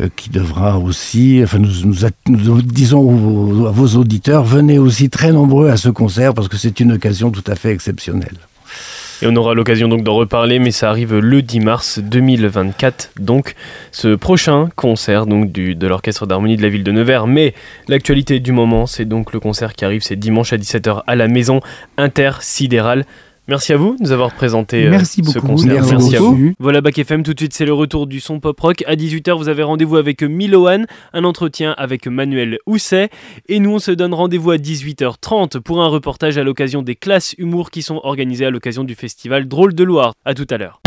euh, 0.00 0.08
qui 0.16 0.30
devra 0.30 0.78
aussi, 0.78 1.40
enfin, 1.42 1.58
nous, 1.58 2.62
disons 2.62 3.66
à 3.66 3.70
vos 3.70 3.96
auditeurs, 3.96 4.44
venez 4.44 4.78
aussi 4.78 5.10
très 5.10 5.32
nombreux 5.32 5.70
à 5.70 5.76
ce 5.76 5.88
concert 5.88 6.34
parce 6.34 6.48
que 6.48 6.56
c'est 6.56 6.80
une 6.80 6.92
occasion 6.92 7.30
tout 7.30 7.44
à 7.46 7.54
fait 7.54 7.72
exceptionnelle. 7.72 8.36
Et 9.22 9.26
on 9.26 9.34
aura 9.36 9.54
l'occasion 9.54 9.88
donc 9.88 10.02
d'en 10.02 10.14
reparler, 10.14 10.58
mais 10.58 10.70
ça 10.70 10.90
arrive 10.90 11.16
le 11.16 11.40
10 11.40 11.60
mars 11.60 11.98
2024. 12.00 13.12
Donc 13.18 13.54
ce 13.90 14.14
prochain 14.14 14.68
concert 14.76 15.24
donc 15.24 15.52
de 15.52 15.86
l'orchestre 15.86 16.26
d'harmonie 16.26 16.56
de 16.56 16.62
la 16.62 16.68
ville 16.68 16.84
de 16.84 16.92
Nevers. 16.92 17.26
Mais 17.26 17.54
l'actualité 17.88 18.40
du 18.40 18.52
moment, 18.52 18.86
c'est 18.86 19.06
donc 19.06 19.32
le 19.32 19.40
concert 19.40 19.72
qui 19.72 19.86
arrive, 19.86 20.02
c'est 20.02 20.16
dimanche 20.16 20.52
à 20.52 20.58
17h 20.58 21.02
à 21.06 21.16
la 21.16 21.28
maison 21.28 21.60
intersidérale. 21.96 23.06
Merci 23.48 23.72
à 23.72 23.76
vous 23.76 23.96
de 23.96 24.02
nous 24.02 24.12
avoir 24.12 24.32
présenté 24.32 24.86
euh, 24.86 24.98
ce 25.04 25.20
beaucoup. 25.22 25.46
concert. 25.46 25.72
Merci 25.74 25.92
Merci 25.92 26.16
à 26.16 26.18
beaucoup. 26.18 26.34
vous. 26.34 26.52
Voilà 26.58 26.80
Bac 26.80 26.98
FM, 26.98 27.22
tout 27.22 27.32
de 27.32 27.38
suite 27.38 27.54
c'est 27.54 27.64
le 27.64 27.72
retour 27.72 28.06
du 28.06 28.20
son 28.20 28.40
pop 28.40 28.58
rock. 28.58 28.82
À 28.86 28.96
18h 28.96 29.36
vous 29.36 29.48
avez 29.48 29.62
rendez-vous 29.62 29.96
avec 29.96 30.22
Miloan, 30.22 30.84
un 31.12 31.24
entretien 31.24 31.74
avec 31.78 32.06
Manuel 32.06 32.58
Housset. 32.66 33.08
Et 33.48 33.60
nous 33.60 33.70
on 33.70 33.78
se 33.78 33.92
donne 33.92 34.14
rendez-vous 34.14 34.50
à 34.50 34.56
18h30 34.56 35.60
pour 35.60 35.82
un 35.82 35.88
reportage 35.88 36.38
à 36.38 36.44
l'occasion 36.44 36.82
des 36.82 36.96
classes 36.96 37.34
humour 37.38 37.70
qui 37.70 37.82
sont 37.82 38.00
organisées 38.02 38.46
à 38.46 38.50
l'occasion 38.50 38.84
du 38.84 38.94
festival 38.94 39.46
Drôle 39.46 39.74
de 39.74 39.84
Loire. 39.84 40.14
À 40.24 40.34
tout 40.34 40.46
à 40.50 40.58
l'heure. 40.58 40.80